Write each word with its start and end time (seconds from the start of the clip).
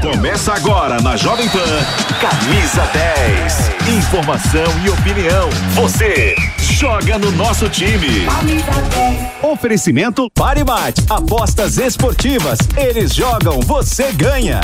Começa 0.00 0.54
agora 0.54 0.98
na 1.02 1.14
Jovem 1.14 1.46
Pan. 1.50 1.58
Camisa 2.20 2.82
10. 2.90 3.98
Informação 3.98 4.64
e 4.82 4.88
opinião. 4.88 5.50
Você 5.74 6.34
joga 6.58 7.18
no 7.18 7.30
nosso 7.32 7.68
time. 7.68 8.26
Oferecimento 9.42 10.30
Paribate. 10.34 11.04
Apostas 11.10 11.76
esportivas. 11.76 12.58
Eles 12.78 13.14
jogam, 13.14 13.60
você 13.60 14.10
ganha. 14.12 14.62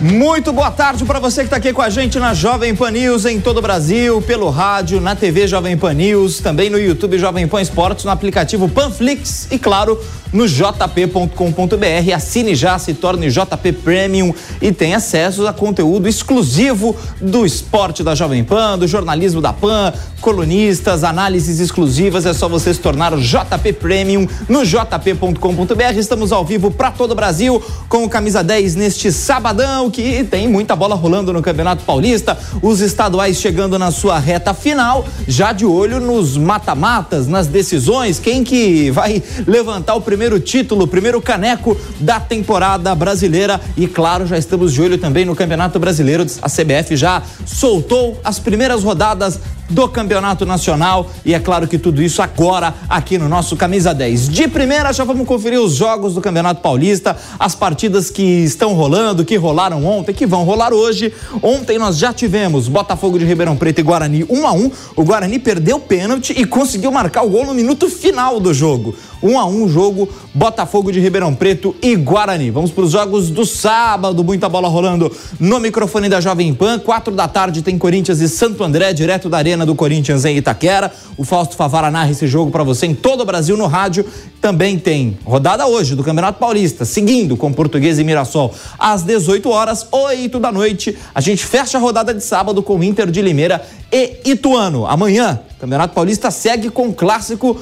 Muito 0.00 0.52
boa 0.52 0.70
tarde 0.70 1.04
para 1.04 1.18
você 1.18 1.40
que 1.40 1.46
está 1.46 1.56
aqui 1.56 1.72
com 1.72 1.82
a 1.82 1.90
gente 1.90 2.18
na 2.20 2.32
Jovem 2.32 2.76
Pan 2.76 2.92
News 2.92 3.24
em 3.24 3.40
todo 3.40 3.58
o 3.58 3.62
Brasil, 3.62 4.22
pelo 4.22 4.50
rádio, 4.50 5.00
na 5.00 5.16
TV 5.16 5.48
Jovem 5.48 5.76
Pan 5.76 5.94
News, 5.94 6.38
também 6.38 6.70
no 6.70 6.78
YouTube 6.78 7.18
Jovem 7.18 7.48
Pan 7.48 7.60
Esportes, 7.60 8.04
no 8.04 8.10
aplicativo 8.10 8.68
Panflix 8.68 9.48
e, 9.50 9.58
claro, 9.58 10.00
no 10.32 10.48
jp.com.br. 10.48 12.14
Assine 12.14 12.54
já, 12.54 12.78
se 12.78 12.94
torne 12.94 13.30
JP 13.30 13.72
Premium 13.84 14.34
e 14.60 14.72
tem 14.72 14.94
acesso 14.94 15.46
a 15.46 15.52
conteúdo 15.52 16.08
exclusivo 16.08 16.96
do 17.20 17.44
esporte 17.44 18.02
da 18.02 18.14
Jovem 18.14 18.42
Pan, 18.42 18.78
do 18.78 18.88
jornalismo 18.88 19.40
da 19.40 19.52
Pan, 19.52 19.92
colunistas, 20.20 21.04
análises 21.04 21.60
exclusivas. 21.60 22.24
É 22.24 22.32
só 22.32 22.48
você 22.48 22.72
se 22.72 22.80
tornar 22.80 23.12
o 23.12 23.20
JP 23.20 23.72
Premium 23.74 24.26
no 24.48 24.64
jp.com.br. 24.64 25.98
Estamos 25.98 26.32
ao 26.32 26.44
vivo 26.44 26.70
para 26.70 26.90
todo 26.90 27.10
o 27.10 27.14
Brasil 27.14 27.62
com 27.88 28.04
o 28.04 28.08
Camisa 28.08 28.42
10 28.42 28.76
neste 28.76 29.12
sabadão 29.12 29.90
que 29.90 30.24
tem 30.24 30.48
muita 30.48 30.74
bola 30.74 30.94
rolando 30.94 31.32
no 31.32 31.42
Campeonato 31.42 31.84
Paulista. 31.84 32.38
Os 32.62 32.80
estaduais 32.80 33.38
chegando 33.38 33.78
na 33.78 33.90
sua 33.90 34.18
reta 34.18 34.54
final, 34.54 35.04
já 35.26 35.52
de 35.52 35.66
olho 35.66 36.00
nos 36.00 36.36
mata-matas, 36.36 37.26
nas 37.26 37.46
decisões. 37.46 38.18
Quem 38.18 38.44
que 38.44 38.90
vai 38.90 39.22
levantar 39.46 39.94
o 39.94 40.00
primeiro 40.00 40.21
primeiro 40.22 40.38
título, 40.38 40.86
primeiro 40.86 41.20
caneco 41.20 41.76
da 41.98 42.20
temporada 42.20 42.94
brasileira. 42.94 43.60
E 43.76 43.88
claro, 43.88 44.24
já 44.24 44.38
estamos 44.38 44.72
de 44.72 44.80
olho 44.80 44.96
também 44.96 45.24
no 45.24 45.34
Campeonato 45.34 45.80
Brasileiro. 45.80 46.24
A 46.40 46.48
CBF 46.48 46.94
já 46.94 47.20
soltou 47.44 48.20
as 48.22 48.38
primeiras 48.38 48.84
rodadas 48.84 49.40
do 49.68 49.88
Campeonato 49.88 50.44
Nacional 50.44 51.10
e 51.24 51.34
é 51.34 51.40
claro 51.40 51.66
que 51.66 51.78
tudo 51.78 52.02
isso 52.02 52.20
agora 52.20 52.74
aqui 52.88 53.18
no 53.18 53.28
nosso 53.28 53.56
Camisa 53.56 53.94
10. 53.94 54.28
De 54.28 54.48
primeira, 54.48 54.92
já 54.92 55.04
vamos 55.04 55.26
conferir 55.26 55.60
os 55.60 55.74
jogos 55.74 56.14
do 56.14 56.20
Campeonato 56.20 56.60
Paulista, 56.60 57.16
as 57.38 57.54
partidas 57.54 58.10
que 58.10 58.22
estão 58.22 58.74
rolando, 58.74 59.24
que 59.24 59.36
rolaram 59.36 59.84
ontem, 59.84 60.12
que 60.12 60.26
vão 60.26 60.44
rolar 60.44 60.72
hoje. 60.72 61.12
Ontem 61.42 61.78
nós 61.78 61.96
já 61.96 62.12
tivemos 62.12 62.68
Botafogo 62.68 63.18
de 63.18 63.24
Ribeirão 63.24 63.56
Preto 63.56 63.78
e 63.78 63.82
Guarani 63.82 64.24
1 64.28 64.46
a 64.46 64.52
1. 64.52 64.70
O 64.96 65.04
Guarani 65.04 65.38
perdeu 65.38 65.76
o 65.76 65.80
pênalti 65.80 66.34
e 66.36 66.44
conseguiu 66.44 66.92
marcar 66.92 67.22
o 67.22 67.30
gol 67.30 67.46
no 67.46 67.54
minuto 67.54 67.88
final 67.88 68.38
do 68.38 68.52
jogo. 68.52 68.94
1 69.22 69.38
a 69.38 69.46
1 69.46 69.68
jogo 69.68 70.08
Botafogo 70.34 70.90
de 70.90 70.98
Ribeirão 70.98 71.34
Preto 71.34 71.74
e 71.80 71.94
Guarani. 71.94 72.50
Vamos 72.50 72.70
para 72.70 72.84
os 72.84 72.90
jogos 72.90 73.30
do 73.30 73.46
sábado, 73.46 74.24
muita 74.24 74.48
bola 74.48 74.68
rolando 74.68 75.10
no 75.38 75.60
microfone 75.60 76.08
da 76.08 76.20
Jovem 76.20 76.52
Pan. 76.52 76.78
Quatro 76.78 77.14
da 77.14 77.28
tarde 77.28 77.62
tem 77.62 77.78
Corinthians 77.78 78.20
e 78.20 78.28
Santo 78.28 78.64
André, 78.64 78.92
direto 78.92 79.28
da 79.28 79.38
Arena 79.38 79.51
do 79.58 79.74
Corinthians 79.74 80.24
em 80.24 80.36
Itaquera. 80.36 80.92
O 81.16 81.24
Fausto 81.24 81.54
Favara 81.54 81.90
narra 81.90 82.10
esse 82.10 82.26
jogo 82.26 82.50
para 82.50 82.64
você 82.64 82.86
em 82.86 82.94
todo 82.94 83.20
o 83.20 83.24
Brasil 83.24 83.56
no 83.56 83.66
rádio. 83.66 84.04
Também 84.40 84.78
tem 84.78 85.18
rodada 85.24 85.66
hoje 85.66 85.94
do 85.94 86.02
Campeonato 86.02 86.38
Paulista, 86.38 86.84
seguindo 86.84 87.36
com 87.36 87.52
Português 87.52 87.98
e 87.98 88.04
Mirassol 88.04 88.54
às 88.78 89.02
18 89.02 89.48
horas, 89.50 89.86
8 89.90 90.40
da 90.40 90.50
noite. 90.50 90.96
A 91.14 91.20
gente 91.20 91.44
fecha 91.44 91.78
a 91.78 91.80
rodada 91.80 92.12
de 92.12 92.24
sábado 92.24 92.62
com 92.62 92.82
Inter 92.82 93.10
de 93.10 93.22
Limeira 93.22 93.64
e 93.92 94.20
Ituano. 94.24 94.86
Amanhã, 94.86 95.40
Campeonato 95.60 95.94
Paulista 95.94 96.30
segue 96.30 96.70
com 96.70 96.92
clássico 96.92 97.60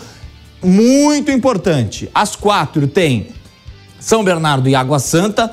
muito 0.63 1.31
importante. 1.31 2.09
Às 2.15 2.37
quatro 2.37 2.87
tem 2.87 3.29
São 3.99 4.23
Bernardo 4.23 4.69
e 4.69 4.75
Água 4.75 4.99
Santa. 4.99 5.53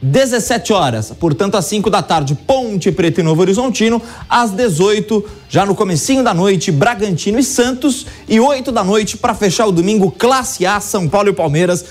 17 0.00 0.72
horas, 0.72 1.12
portanto 1.18 1.56
às 1.56 1.64
5 1.66 1.90
da 1.90 2.00
tarde, 2.00 2.34
Ponte 2.46 2.92
Preta 2.92 3.20
e 3.20 3.24
Novo 3.24 3.40
Horizontino, 3.40 4.00
às 4.28 4.52
18, 4.52 5.24
já 5.48 5.66
no 5.66 5.74
comecinho 5.74 6.22
da 6.22 6.32
noite, 6.32 6.70
Bragantino 6.70 7.38
e 7.38 7.42
Santos, 7.42 8.06
e 8.28 8.38
8 8.38 8.70
da 8.70 8.84
noite 8.84 9.16
para 9.16 9.34
fechar 9.34 9.66
o 9.66 9.72
domingo, 9.72 10.12
Classe 10.12 10.64
A, 10.64 10.78
São 10.80 11.08
Paulo 11.08 11.30
e 11.30 11.32
Palmeiras. 11.32 11.84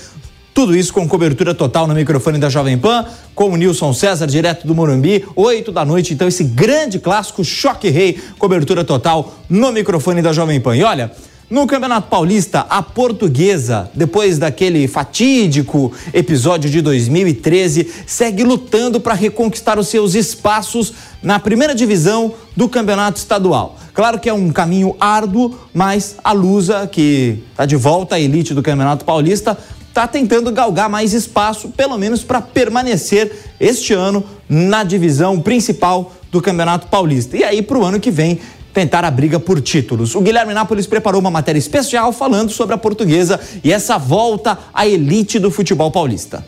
Tudo 0.54 0.74
isso 0.74 0.92
com 0.92 1.06
cobertura 1.06 1.54
total 1.54 1.86
no 1.86 1.94
microfone 1.94 2.38
da 2.38 2.48
Jovem 2.48 2.78
Pan, 2.78 3.04
com 3.34 3.50
o 3.50 3.56
Nilson 3.56 3.92
César, 3.92 4.26
direto 4.26 4.66
do 4.66 4.74
Morumbi, 4.74 5.24
8 5.36 5.70
da 5.70 5.84
noite, 5.84 6.14
então 6.14 6.26
esse 6.26 6.42
grande 6.42 6.98
clássico 6.98 7.44
Choque 7.44 7.90
Rei, 7.90 8.18
cobertura 8.38 8.82
total 8.82 9.34
no 9.48 9.70
microfone 9.70 10.22
da 10.22 10.32
Jovem 10.32 10.60
Pan. 10.60 10.74
E 10.74 10.82
olha, 10.82 11.12
no 11.50 11.66
Campeonato 11.66 12.08
Paulista, 12.08 12.60
a 12.68 12.82
portuguesa, 12.82 13.90
depois 13.94 14.38
daquele 14.38 14.86
fatídico 14.86 15.90
episódio 16.12 16.68
de 16.68 16.82
2013, 16.82 17.88
segue 18.06 18.44
lutando 18.44 19.00
para 19.00 19.14
reconquistar 19.14 19.78
os 19.78 19.88
seus 19.88 20.14
espaços 20.14 20.92
na 21.22 21.38
primeira 21.38 21.74
divisão 21.74 22.34
do 22.54 22.68
Campeonato 22.68 23.18
Estadual. 23.18 23.78
Claro 23.94 24.18
que 24.18 24.28
é 24.28 24.32
um 24.32 24.52
caminho 24.52 24.94
árduo, 25.00 25.58
mas 25.72 26.16
a 26.22 26.32
Lusa, 26.32 26.86
que 26.86 27.42
está 27.50 27.64
de 27.64 27.76
volta 27.76 28.16
à 28.16 28.20
elite 28.20 28.52
do 28.52 28.62
Campeonato 28.62 29.06
Paulista, 29.06 29.56
está 29.88 30.06
tentando 30.06 30.52
galgar 30.52 30.90
mais 30.90 31.14
espaço, 31.14 31.70
pelo 31.70 31.96
menos 31.96 32.22
para 32.22 32.42
permanecer 32.42 33.32
este 33.58 33.94
ano 33.94 34.22
na 34.48 34.84
divisão 34.84 35.40
principal 35.40 36.12
do 36.30 36.42
Campeonato 36.42 36.88
Paulista. 36.88 37.36
E 37.36 37.42
aí, 37.42 37.62
para 37.62 37.78
o 37.78 37.84
ano 37.84 37.98
que 37.98 38.10
vem, 38.10 38.38
tentar 38.78 39.04
a 39.04 39.10
briga 39.10 39.40
por 39.40 39.60
títulos. 39.60 40.14
O 40.14 40.20
Guilherme 40.20 40.54
Nápoles 40.54 40.86
preparou 40.86 41.20
uma 41.20 41.32
matéria 41.32 41.58
especial 41.58 42.12
falando 42.12 42.52
sobre 42.52 42.76
a 42.76 42.78
portuguesa 42.78 43.40
e 43.64 43.72
essa 43.72 43.98
volta 43.98 44.56
à 44.72 44.86
elite 44.86 45.40
do 45.40 45.50
futebol 45.50 45.90
paulista. 45.90 46.46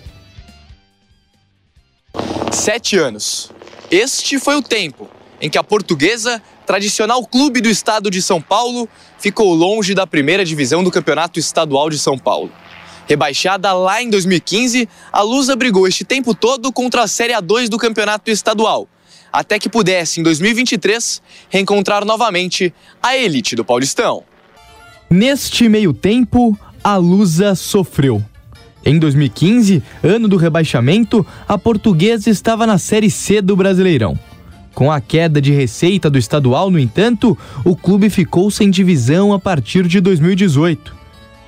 Sete 2.53 2.97
anos. 2.97 3.51
Este 3.91 4.39
foi 4.39 4.55
o 4.55 4.63
tempo 4.63 5.09
em 5.41 5.51
que 5.51 5.59
a 5.59 5.65
portuguesa, 5.65 6.41
tradicional 6.65 7.27
clube 7.27 7.61
do 7.61 7.69
estado 7.69 8.09
de 8.09 8.23
São 8.23 8.41
Paulo, 8.41 8.89
ficou 9.19 9.53
longe 9.53 9.93
da 9.93 10.07
primeira 10.07 10.45
divisão 10.45 10.85
do 10.85 10.91
Campeonato 10.93 11.41
Estadual 11.41 11.91
de 11.91 11.99
São 11.99 12.17
Paulo. 12.17 12.53
Rebaixada 13.09 13.73
lá 13.73 14.01
em 14.01 14.09
2015, 14.09 14.89
a 15.11 15.23
Lusa 15.23 15.57
brigou 15.57 15.89
este 15.89 16.05
tempo 16.05 16.33
todo 16.33 16.71
contra 16.71 17.03
a 17.03 17.09
Série 17.09 17.33
A2 17.33 17.69
do 17.69 17.77
Campeonato 17.77 18.31
Estadual 18.31 18.87
até 19.33 19.59
que 19.59 19.69
pudesse, 19.69 20.21
em 20.21 20.23
2023, 20.23 21.23
reencontrar 21.49 22.05
novamente 22.05 22.73
a 23.03 23.17
elite 23.17 23.57
do 23.57 23.65
Paulistão. 23.65 24.23
Neste 25.09 25.69
meio 25.69 25.93
tempo, 25.93 26.59
a 26.83 26.97
Lusa 26.97 27.55
sofreu. 27.55 28.23
Em 28.85 28.99
2015, 28.99 29.83
ano 30.03 30.27
do 30.27 30.37
rebaixamento, 30.37 31.27
a 31.47 31.59
portuguesa 31.59 32.31
estava 32.31 32.67
na 32.67 32.79
Série 32.79 33.11
C 33.11 33.43
do 33.43 33.55
Brasileirão. 33.55 34.19
Com 34.75 34.91
a 34.91 35.01
queda 35.01 35.41
de 35.41 35.53
receita 35.53 36.09
do 36.09 36.19
estadual, 36.19 36.71
no 36.71 36.79
entanto, 36.79 37.37
o 37.65 37.77
clube 37.77 38.09
ficou 38.09 38.51
sem 38.51 38.71
divisão 38.71 39.33
a 39.33 39.39
partir 39.39 39.87
de 39.87 40.01
2018. 40.01 40.97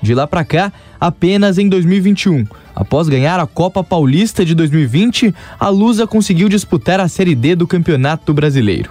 De 0.02 0.14
lá 0.14 0.26
para 0.26 0.44
cá, 0.44 0.72
apenas 1.00 1.56
em 1.56 1.68
2021, 1.68 2.44
após 2.74 3.08
ganhar 3.08 3.38
a 3.38 3.46
Copa 3.46 3.82
Paulista 3.84 4.44
de 4.44 4.54
2020, 4.54 5.34
a 5.58 5.68
Lusa 5.68 6.06
conseguiu 6.06 6.48
disputar 6.48 7.00
a 7.00 7.08
Série 7.08 7.34
D 7.34 7.54
do 7.54 7.66
Campeonato 7.66 8.32
Brasileiro. 8.32 8.90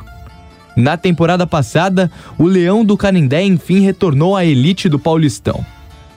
Na 0.76 0.96
temporada 0.96 1.46
passada, 1.46 2.10
o 2.38 2.46
Leão 2.46 2.86
do 2.86 2.96
Canindé 2.96 3.44
enfim 3.44 3.82
retornou 3.82 4.36
à 4.36 4.46
elite 4.46 4.88
do 4.88 4.98
Paulistão. 4.98 5.66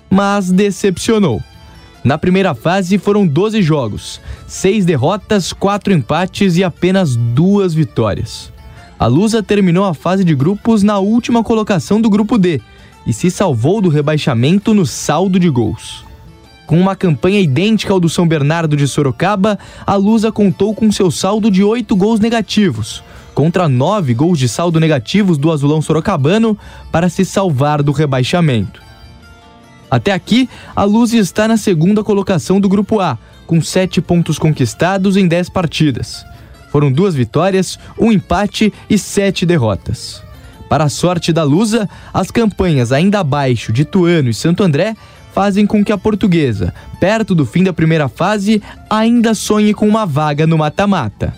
Mas 0.09 0.51
decepcionou. 0.51 1.43
Na 2.05 2.19
primeira 2.19 2.55
fase 2.55 2.99
foram 2.99 3.27
12 3.27 3.63
jogos, 3.63 4.21
6 4.47 4.85
derrotas, 4.85 5.53
4 5.53 5.93
empates 5.93 6.57
e 6.57 6.63
apenas 6.63 7.17
duas 7.17 7.73
vitórias. 7.73 8.53
A 8.99 9.07
Lusa 9.07 9.43
terminou 9.43 9.85
a 9.85 9.95
fase 9.95 10.23
de 10.23 10.35
grupos 10.35 10.83
na 10.83 10.99
última 10.99 11.43
colocação 11.43 12.01
do 12.01 12.11
grupo 12.11 12.39
D, 12.39 12.61
e 13.07 13.13
se 13.13 13.31
salvou 13.31 13.81
do 13.81 13.89
rebaixamento 13.89 14.73
no 14.73 14.87
saldo 14.87 15.39
de 15.39 15.49
gols. 15.49 16.04
Com 16.67 16.81
uma 16.81 16.97
campanha 16.97 17.41
idêntica 17.41 17.93
ao 17.93 18.01
do 18.01 18.09
São 18.09 18.27
Bernardo 18.27 18.77
de 18.77 18.89
Sorocaba, 18.89 19.59
a 19.87 19.95
Lusa 19.97 20.33
contou 20.33 20.75
com 20.75 20.91
seu 20.91 21.11
saldo 21.11 21.51
de 21.51 21.63
oito 21.63 21.95
gols 21.95 22.21
negativos, 22.21 23.03
contra 23.35 23.69
nove 23.69 24.15
gols 24.15 24.39
de 24.39 24.49
saldo 24.49 24.81
negativos 24.81 25.37
do 25.37 25.53
azulão 25.53 25.83
sorocabano, 25.83 26.57
para 26.91 27.09
se 27.09 27.25
salvar 27.25 27.83
do 27.83 27.93
rebaixamento. 27.93 28.83
Até 29.91 30.13
aqui, 30.13 30.49
a 30.75 30.85
Luz 30.85 31.13
está 31.13 31.47
na 31.47 31.57
segunda 31.57 32.03
colocação 32.03 32.59
do 32.59 32.69
Grupo 32.69 32.99
A, 32.99 33.19
com 33.47 33.61
sete 33.61 34.01
pontos 34.01 34.39
conquistados 34.39 35.17
em 35.17 35.29
dez 35.29 35.51
partidas. 35.51 36.25
Foram 36.73 36.91
duas 36.91 37.15
vitórias, 37.15 37.79
um 37.99 38.11
empate 38.11 38.73
e 38.89 38.99
sete 38.99 39.45
derrotas. 39.45 40.23
Para 40.69 40.85
a 40.85 40.89
sorte 40.89 41.33
da 41.33 41.45
Lusa, 41.45 41.89
as 42.13 42.31
campanhas 42.31 42.91
ainda 42.91 43.21
abaixo 43.21 43.73
de 43.73 43.85
Tuano 43.85 44.31
e 44.31 44.35
Santo 44.35 44.63
André 44.63 44.97
fazem 45.35 45.67
com 45.67 45.85
que 45.85 45.91
a 45.91 45.99
portuguesa, 45.99 46.73
perto 47.01 47.35
do 47.35 47.45
fim 47.45 47.65
da 47.65 47.73
primeira 47.73 48.09
fase, 48.09 48.63
ainda 48.89 49.35
sonhe 49.35 49.75
com 49.75 49.89
uma 49.89 50.07
vaga 50.07 50.47
no 50.47 50.57
mata-mata. 50.57 51.35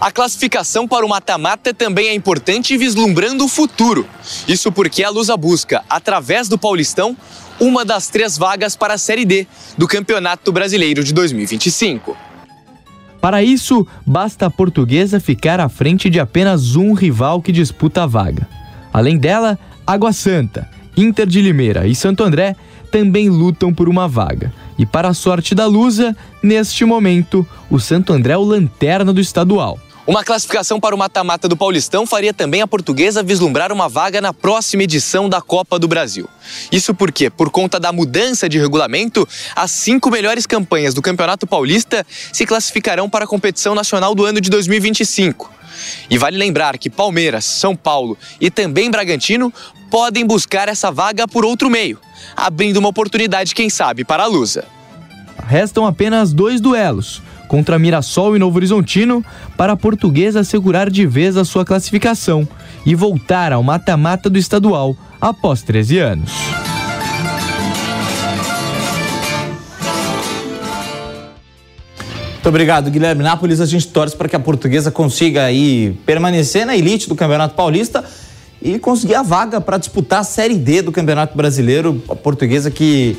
A 0.00 0.10
classificação 0.10 0.86
para 0.86 1.06
o 1.06 1.08
mata-mata 1.08 1.72
também 1.72 2.08
é 2.08 2.14
importante 2.14 2.76
vislumbrando 2.76 3.44
o 3.44 3.48
futuro. 3.48 4.06
Isso 4.46 4.70
porque 4.72 5.04
a 5.04 5.10
Lusa 5.10 5.36
busca, 5.36 5.84
através 5.88 6.48
do 6.48 6.58
Paulistão, 6.58 7.16
uma 7.60 7.84
das 7.84 8.08
três 8.08 8.36
vagas 8.36 8.76
para 8.76 8.94
a 8.94 8.98
Série 8.98 9.24
D 9.24 9.46
do 9.76 9.88
Campeonato 9.88 10.52
Brasileiro 10.52 11.02
de 11.02 11.12
2025. 11.12 12.16
Para 13.20 13.42
isso, 13.42 13.86
basta 14.06 14.46
a 14.46 14.50
portuguesa 14.50 15.18
ficar 15.18 15.58
à 15.58 15.68
frente 15.68 16.08
de 16.08 16.20
apenas 16.20 16.76
um 16.76 16.92
rival 16.92 17.42
que 17.42 17.50
disputa 17.50 18.04
a 18.04 18.06
vaga. 18.06 18.48
Além 18.92 19.18
dela, 19.18 19.58
Água 19.84 20.12
Santa, 20.12 20.68
Inter 20.96 21.26
de 21.26 21.40
Limeira 21.40 21.86
e 21.86 21.94
Santo 21.94 22.22
André 22.22 22.56
também 22.90 23.28
lutam 23.28 23.72
por 23.72 23.88
uma 23.88 24.08
vaga. 24.08 24.52
E 24.78 24.86
para 24.86 25.08
a 25.08 25.14
sorte 25.14 25.54
da 25.54 25.66
Lusa, 25.66 26.16
neste 26.42 26.84
momento, 26.84 27.46
o 27.70 27.78
Santo 27.78 28.12
André 28.12 28.34
é 28.34 28.38
o 28.38 28.42
lanterna 28.42 29.12
do 29.12 29.20
estadual. 29.20 29.78
Uma 30.08 30.24
classificação 30.24 30.80
para 30.80 30.94
o 30.94 30.98
mata-mata 30.98 31.46
do 31.46 31.54
Paulistão 31.54 32.06
faria 32.06 32.32
também 32.32 32.62
a 32.62 32.66
portuguesa 32.66 33.22
vislumbrar 33.22 33.70
uma 33.70 33.90
vaga 33.90 34.22
na 34.22 34.32
próxima 34.32 34.84
edição 34.84 35.28
da 35.28 35.42
Copa 35.42 35.78
do 35.78 35.86
Brasil. 35.86 36.26
Isso 36.72 36.94
porque, 36.94 37.28
por 37.28 37.50
conta 37.50 37.78
da 37.78 37.92
mudança 37.92 38.48
de 38.48 38.58
regulamento, 38.58 39.28
as 39.54 39.70
cinco 39.70 40.10
melhores 40.10 40.46
campanhas 40.46 40.94
do 40.94 41.02
Campeonato 41.02 41.46
Paulista 41.46 42.06
se 42.32 42.46
classificarão 42.46 43.10
para 43.10 43.26
a 43.26 43.28
competição 43.28 43.74
nacional 43.74 44.14
do 44.14 44.24
ano 44.24 44.40
de 44.40 44.48
2025. 44.48 45.57
E 46.08 46.18
vale 46.18 46.36
lembrar 46.36 46.78
que 46.78 46.90
Palmeiras, 46.90 47.44
São 47.44 47.74
Paulo 47.74 48.16
e 48.40 48.50
também 48.50 48.90
Bragantino 48.90 49.52
podem 49.90 50.26
buscar 50.26 50.68
essa 50.68 50.90
vaga 50.90 51.26
por 51.26 51.44
outro 51.44 51.70
meio, 51.70 51.98
abrindo 52.36 52.76
uma 52.78 52.88
oportunidade, 52.88 53.54
quem 53.54 53.70
sabe, 53.70 54.04
para 54.04 54.24
a 54.24 54.26
Lusa. 54.26 54.64
Restam 55.46 55.86
apenas 55.86 56.32
dois 56.32 56.60
duelos 56.60 57.22
contra 57.48 57.78
Mirassol 57.78 58.36
e 58.36 58.38
Novo 58.38 58.56
Horizontino 58.56 59.24
para 59.56 59.72
a 59.72 59.76
portuguesa 59.76 60.40
assegurar 60.40 60.90
de 60.90 61.06
vez 61.06 61.36
a 61.36 61.44
sua 61.44 61.64
classificação 61.64 62.46
e 62.84 62.94
voltar 62.94 63.52
ao 63.52 63.62
mata-mata 63.62 64.28
do 64.28 64.38
estadual 64.38 64.94
após 65.20 65.62
13 65.62 65.98
anos. 65.98 66.77
Muito 72.38 72.50
obrigado, 72.50 72.88
Guilherme 72.88 73.24
Nápoles. 73.24 73.60
A 73.60 73.66
gente 73.66 73.88
torce 73.88 74.16
para 74.16 74.28
que 74.28 74.36
a 74.36 74.38
portuguesa 74.38 74.92
consiga 74.92 75.42
aí 75.42 75.98
permanecer 76.06 76.64
na 76.64 76.76
elite 76.76 77.08
do 77.08 77.16
Campeonato 77.16 77.56
Paulista 77.56 78.04
e 78.62 78.78
conseguir 78.78 79.16
a 79.16 79.22
vaga 79.22 79.60
para 79.60 79.76
disputar 79.76 80.20
a 80.20 80.22
Série 80.22 80.54
D 80.54 80.82
do 80.82 80.92
Campeonato 80.92 81.36
Brasileiro. 81.36 82.00
A 82.08 82.14
portuguesa 82.14 82.70
que 82.70 83.16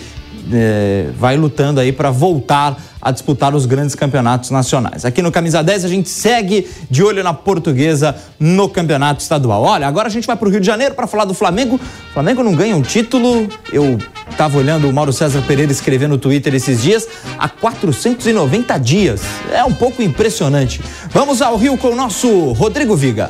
é, 0.51 1.09
vai 1.17 1.37
lutando 1.37 1.79
aí 1.79 1.91
para 1.91 2.11
voltar 2.11 2.77
a 3.01 3.11
disputar 3.11 3.55
os 3.55 3.65
grandes 3.65 3.95
campeonatos 3.95 4.49
nacionais. 4.49 5.05
Aqui 5.05 5.21
no 5.21 5.31
Camisa 5.31 5.63
10 5.63 5.85
a 5.85 5.87
gente 5.87 6.09
segue 6.09 6.67
de 6.89 7.01
olho 7.01 7.23
na 7.23 7.33
portuguesa 7.33 8.15
no 8.39 8.67
campeonato 8.67 9.21
estadual. 9.21 9.63
Olha, 9.63 9.87
agora 9.87 10.07
a 10.07 10.11
gente 10.11 10.27
vai 10.27 10.35
para 10.35 10.47
o 10.47 10.51
Rio 10.51 10.59
de 10.59 10.65
Janeiro 10.65 10.95
para 10.95 11.07
falar 11.07 11.25
do 11.25 11.33
Flamengo. 11.33 11.75
O 11.75 12.13
Flamengo 12.13 12.43
não 12.43 12.53
ganha 12.53 12.75
um 12.75 12.81
título, 12.81 13.47
eu 13.71 13.97
estava 14.29 14.57
olhando 14.57 14.89
o 14.89 14.93
Mauro 14.93 15.13
César 15.13 15.41
Pereira 15.47 15.71
escrevendo 15.71 16.11
no 16.11 16.17
Twitter 16.17 16.53
esses 16.53 16.81
dias, 16.81 17.07
há 17.37 17.47
490 17.47 18.77
dias. 18.79 19.21
É 19.51 19.63
um 19.63 19.73
pouco 19.73 20.01
impressionante. 20.01 20.81
Vamos 21.11 21.41
ao 21.41 21.55
Rio 21.55 21.77
com 21.77 21.89
o 21.89 21.95
nosso 21.95 22.51
Rodrigo 22.53 22.95
Viga. 22.95 23.29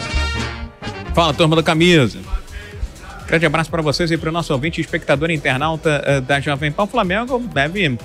Fala, 1.13 1.33
turma 1.33 1.55
do 1.55 1.63
Camisa. 1.63 2.38
Grande 3.29 3.45
abraço 3.45 3.69
para 3.69 3.83
vocês 3.83 4.09
e 4.09 4.17
para 4.17 4.29
o 4.29 4.31
nosso 4.31 4.51
ouvinte, 4.51 4.81
espectador 4.81 5.29
internauta 5.29 6.03
uh, 6.03 6.19
da 6.19 6.39
Jovem 6.39 6.71
Pan. 6.71 6.87
Flamengo 6.87 7.37
deve 7.53 7.89
uh, 7.89 7.99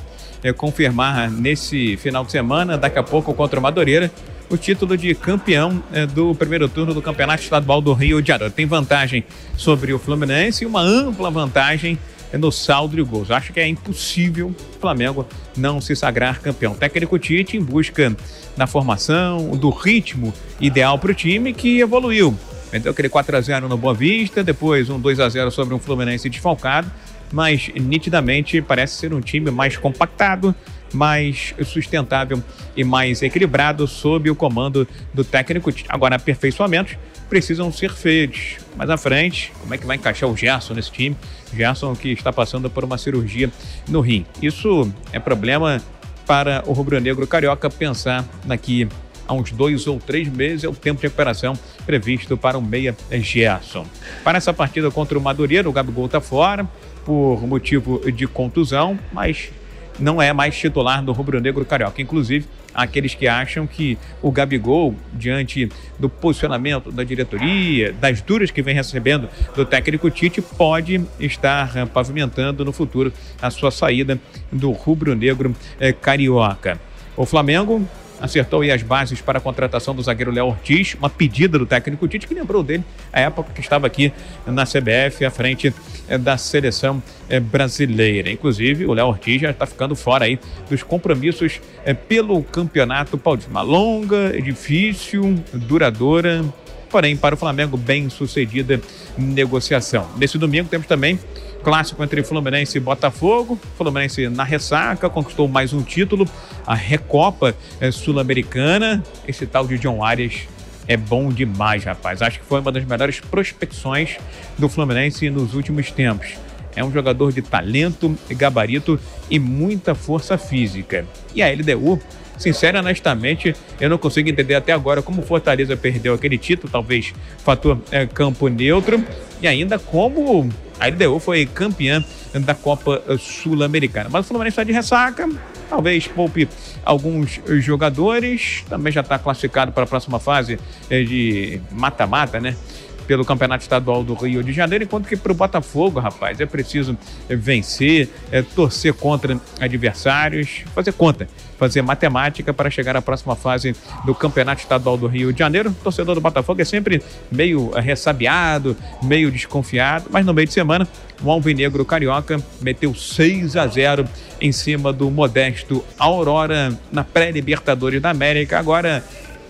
confirmar 0.55 1.31
nesse 1.31 1.97
final 1.97 2.27
de 2.27 2.31
semana, 2.31 2.77
daqui 2.77 2.99
a 2.99 3.03
pouco 3.03 3.33
contra 3.33 3.59
o 3.59 3.63
Madureira, 3.63 4.13
o 4.51 4.59
título 4.59 4.99
de 4.99 5.15
campeão 5.15 5.83
uh, 5.93 6.07
do 6.09 6.35
primeiro 6.35 6.69
turno 6.69 6.93
do 6.93 7.01
Campeonato 7.01 7.43
Estadual 7.43 7.81
do 7.81 7.95
Rio 7.95 8.21
de 8.21 8.29
Janeiro. 8.29 8.53
Tem 8.53 8.67
vantagem 8.67 9.25
sobre 9.57 9.95
o 9.95 9.99
Fluminense 9.99 10.65
e 10.65 10.67
uma 10.67 10.83
ampla 10.83 11.31
vantagem 11.31 11.99
no 12.35 12.53
saldo 12.53 12.95
de 12.95 13.03
gols. 13.03 13.31
Acho 13.31 13.51
que 13.51 13.61
é 13.61 13.67
impossível 13.67 14.49
o 14.49 14.79
Flamengo 14.79 15.27
não 15.57 15.81
se 15.81 15.97
sagrar 15.97 16.43
campeão. 16.43 16.73
O 16.73 16.77
técnico 16.77 17.19
Tite 17.19 17.57
em 17.57 17.63
busca 17.63 18.15
da 18.59 18.67
formação, 18.67 19.57
do 19.57 19.71
ritmo 19.71 20.35
ideal 20.61 20.99
para 20.99 21.13
o 21.13 21.15
time 21.15 21.55
que 21.55 21.81
evoluiu 21.81 22.37
Meteu 22.75 22.91
aquele 22.91 23.09
4x0 23.09 23.69
no 23.69 23.77
Boa 23.77 23.95
Vista, 23.95 24.43
depois 24.43 24.91
um 24.91 25.01
2x0 25.01 25.49
sobre 25.53 25.73
um 25.75 25.79
Fluminense 25.79 26.29
desfalcado, 26.29 26.91
mas 27.33 27.71
nitidamente 27.73 28.61
parece 28.61 28.97
ser 28.97 29.15
um 29.15 29.21
time 29.21 29.49
mais 29.49 29.77
compactado, 29.77 30.53
mais 30.93 31.55
sustentável 31.65 32.43
e 32.77 32.83
mais 32.83 33.23
equilibrado 33.23 33.87
sob 33.87 34.29
o 34.29 34.35
comando 34.35 34.89
do 35.13 35.23
técnico. 35.23 35.73
Agora, 35.89 36.17
aperfeiçoamentos 36.17 36.97
precisam 37.29 37.71
ser 37.71 37.93
feitos. 37.93 38.57
Mais 38.75 38.91
à 38.91 38.97
frente, 38.97 39.53
como 39.61 39.73
é 39.73 39.79
que 39.79 39.87
vai 39.87 39.97
encaixar 39.97 40.29
o 40.29 40.37
Gerson 40.37 40.75
nesse 40.75 40.91
time? 40.91 41.17
Gerson 41.55 41.95
que 41.95 42.09
está 42.09 42.33
passando 42.33 42.69
por 42.69 42.83
uma 42.83 42.99
cirurgia 42.99 43.53
no 43.89 44.01
rim. 44.01 44.27
Isso 44.43 44.93
é 45.13 45.21
problema 45.21 45.81
para 46.27 46.65
o 46.67 46.73
rubro-negro 46.73 47.25
carioca 47.25 47.71
pensar 47.71 48.25
daqui 48.45 48.89
a 49.27 49.35
uns 49.35 49.51
dois 49.51 49.87
ou 49.87 49.99
três 49.99 50.29
meses 50.29 50.65
é 50.65 50.69
o 50.69 50.75
tempo 50.75 51.01
de 51.01 51.07
recuperação 51.07 51.55
previsto 51.87 52.37
para 52.37 52.59
o 52.59 52.63
meia 52.63 52.97
Gerson. 53.11 53.87
Para 54.23 54.39
essa 54.39 54.53
partida 54.53 54.91
contra 54.91 55.19
o 55.19 55.21
Madureira, 55.21 55.69
o 55.69 55.73
Gabigol 55.73 56.07
está 56.07 56.21
fora 56.21 56.69
por 57.05 57.47
motivo 57.47 58.01
de 58.11 58.27
contusão, 58.27 58.99
mas 59.13 59.51
não 59.99 60.21
é 60.21 60.33
mais 60.33 60.57
titular 60.57 61.03
do 61.03 61.13
rubro-negro 61.13 61.65
carioca. 61.65 62.01
Inclusive, 62.03 62.47
aqueles 62.75 63.15
que 63.15 63.29
acham 63.29 63.67
que 63.67 63.97
o 64.21 64.31
Gabigol, 64.31 64.95
diante 65.13 65.69
do 65.99 66.09
posicionamento 66.09 66.91
da 66.91 67.05
diretoria, 67.05 67.93
das 67.93 68.21
duras 68.21 68.51
que 68.51 68.63
vem 68.63 68.75
recebendo 68.75 69.29
do 69.55 69.65
técnico 69.65 70.11
Tite, 70.11 70.43
pode 70.43 71.01
estar 71.21 71.87
pavimentando 71.89 72.65
no 72.65 72.73
futuro 72.73 73.13
a 73.41 73.51
sua 73.51 73.71
saída 73.71 74.19
do 74.51 74.73
rubro-negro 74.73 75.55
eh, 75.79 75.93
carioca. 75.93 76.81
O 77.17 77.25
Flamengo 77.25 77.87
acertou 78.25 78.63
aí 78.63 78.71
as 78.71 78.83
bases 78.83 79.21
para 79.21 79.39
a 79.39 79.41
contratação 79.41 79.95
do 79.95 80.03
zagueiro 80.03 80.33
Léo 80.33 80.47
Ortiz, 80.47 80.95
uma 80.95 81.11
pedida 81.11 81.59
do 81.59 81.67
técnico 81.67 82.09
Tite, 82.09 82.27
que 82.27 82.35
lembrou 82.35 82.63
dele 82.63 82.83
a 83.13 83.21
época 83.21 83.53
que 83.55 83.61
estava 83.61 83.87
aqui 83.87 84.13
na 84.47 84.65
CBF, 84.65 85.25
à 85.25 85.31
frente 85.31 85.73
eh, 86.09 86.17
da 86.17 86.39
seleção 86.39 87.03
eh, 87.29 87.39
brasileira. 87.39 88.31
Inclusive, 88.31 88.87
o 88.87 88.95
Léo 88.95 89.07
Ortiz 89.07 89.43
já 89.43 89.51
está 89.51 89.67
ficando 89.67 89.95
fora 89.95 90.25
aí 90.25 90.39
dos 90.69 90.83
compromissos 90.83 91.61
eh, 91.85 91.93
pelo 91.93 92.43
Campeonato 92.43 93.19
Paulista. 93.19 93.51
Uma 93.51 93.63
longa, 93.63 94.41
difícil, 94.41 95.39
duradoura, 95.53 96.43
porém, 96.91 97.17
para 97.17 97.35
o 97.35 97.39
Flamengo, 97.39 97.77
bem 97.77 98.09
sucedida 98.09 98.81
negociação. 99.19 100.09
Nesse 100.17 100.39
domingo 100.39 100.69
temos 100.69 100.87
também 100.87 101.19
clássico 101.65 102.05
entre 102.05 102.23
Fluminense 102.23 102.77
e 102.77 102.81
Botafogo. 102.81 103.59
Fluminense 103.79 104.29
na 104.29 104.45
ressaca, 104.45 105.09
conquistou 105.09 105.49
mais 105.49 105.73
um 105.73 105.83
título, 105.83 106.29
a 106.67 106.75
Recopa 106.75 107.57
eh, 107.81 107.91
Sul-Americana. 107.91 109.03
Esse 109.27 109.47
tal 109.47 109.67
de 109.67 109.79
John 109.79 110.05
Arias 110.05 110.47
é 110.87 110.97
bom 110.97 111.31
demais, 111.31 111.83
rapaz. 111.83 112.21
Acho 112.21 112.39
que 112.39 112.45
foi 112.45 112.61
uma 112.61 112.71
das 112.71 112.85
melhores 112.85 113.19
prospecções 113.19 114.19
do 114.59 114.69
Fluminense 114.69 115.31
nos 115.31 115.55
últimos 115.55 115.91
tempos. 115.91 116.35
É 116.77 116.85
um 116.85 116.93
jogador 116.93 117.33
de 117.33 117.41
talento, 117.41 118.15
gabarito 118.31 119.01
e 119.31 119.39
muita 119.39 119.95
força 119.95 120.37
física. 120.37 121.07
E 121.35 121.43
a 121.43 121.51
LDU 121.51 121.99
sincero 122.37 122.77
e 122.77 122.81
honestamente, 122.81 123.55
eu 123.81 123.89
não 123.89 123.97
consigo 123.97 124.29
entender 124.29 124.55
até 124.55 124.73
agora 124.73 125.01
como 125.01 125.23
o 125.23 125.25
Fortaleza 125.25 125.77
perdeu 125.77 126.15
aquele 126.15 126.37
título, 126.37 126.71
talvez 126.71 127.15
fator 127.39 127.79
é, 127.91 128.07
campo 128.07 128.49
neutro, 128.49 129.03
e 129.41 129.47
ainda 129.47 129.79
como 129.79 130.49
a 130.79 130.89
LDU 130.89 131.19
foi 131.19 131.47
campeã 131.47 132.05
da 132.41 132.55
Copa 132.55 133.03
Sul-Americana. 133.19 134.09
Mas 134.11 134.25
o 134.25 134.29
Fluminense 134.29 134.55
está 134.55 134.65
de 134.65 134.73
ressaca, 134.73 135.29
talvez 135.69 136.07
poupe 136.09 136.49
alguns 136.85 137.41
jogadores, 137.61 138.65
também 138.69 138.93
já 138.93 139.01
está 139.01 139.19
classificado 139.19 139.73
para 139.73 139.85
a 139.85 139.87
próxima 139.87 140.19
fase 140.19 140.59
é, 140.91 141.03
de 141.03 141.61
mata-mata, 141.71 142.41
né? 142.41 142.57
Pelo 143.07 143.25
Campeonato 143.25 143.63
Estadual 143.63 144.03
do 144.03 144.15
Rio 144.15 144.43
de 144.43 144.53
Janeiro, 144.53 144.85
enquanto 144.85 145.07
que 145.07 145.17
para 145.17 145.33
o 145.33 145.35
Botafogo, 145.35 146.01
rapaz, 146.01 146.41
é 146.41 146.47
preciso 146.47 146.97
vencer, 147.29 148.09
é, 148.31 148.43
torcer 148.43 148.93
contra 148.95 149.39
adversários, 149.61 150.65
fazer 150.75 150.93
conta, 150.93 151.29
fazer 151.59 151.83
matemática 151.83 152.53
para 152.53 152.71
chegar 152.71 152.97
à 152.97 153.03
próxima 153.03 153.37
fase 153.37 153.75
do 154.05 154.15
Campeonato 154.15 154.63
Estadual 154.63 154.97
do 154.97 155.07
Rio 155.07 155.33
de 155.33 155.39
Janeiro. 155.39 155.71
O 155.71 155.75
torcedor 155.75 156.15
do 156.15 156.21
Botafogo 156.21 156.61
é 156.61 156.65
sempre 156.65 157.03
meio 157.31 157.71
ressabiado, 157.71 158.77
meio 159.03 159.31
desconfiado, 159.31 160.07
mas 160.11 160.27
no 160.27 160.35
meio 160.35 160.47
de 160.47 160.53
semana, 160.53 160.87
o 161.23 161.31
Alvinegro 161.31 161.85
Carioca 161.85 162.41
meteu 162.61 162.95
6 162.95 163.57
a 163.57 163.67
0 163.67 164.07
em 164.41 164.53
cima 164.53 164.93
do 164.93 165.11
modesto 165.11 165.85
Aurora 165.99 166.77
na 166.93 167.05
pré-Libertadores 167.05 168.03
da 168.03 168.11
América. 168.11 168.59
Agora 168.59 169.03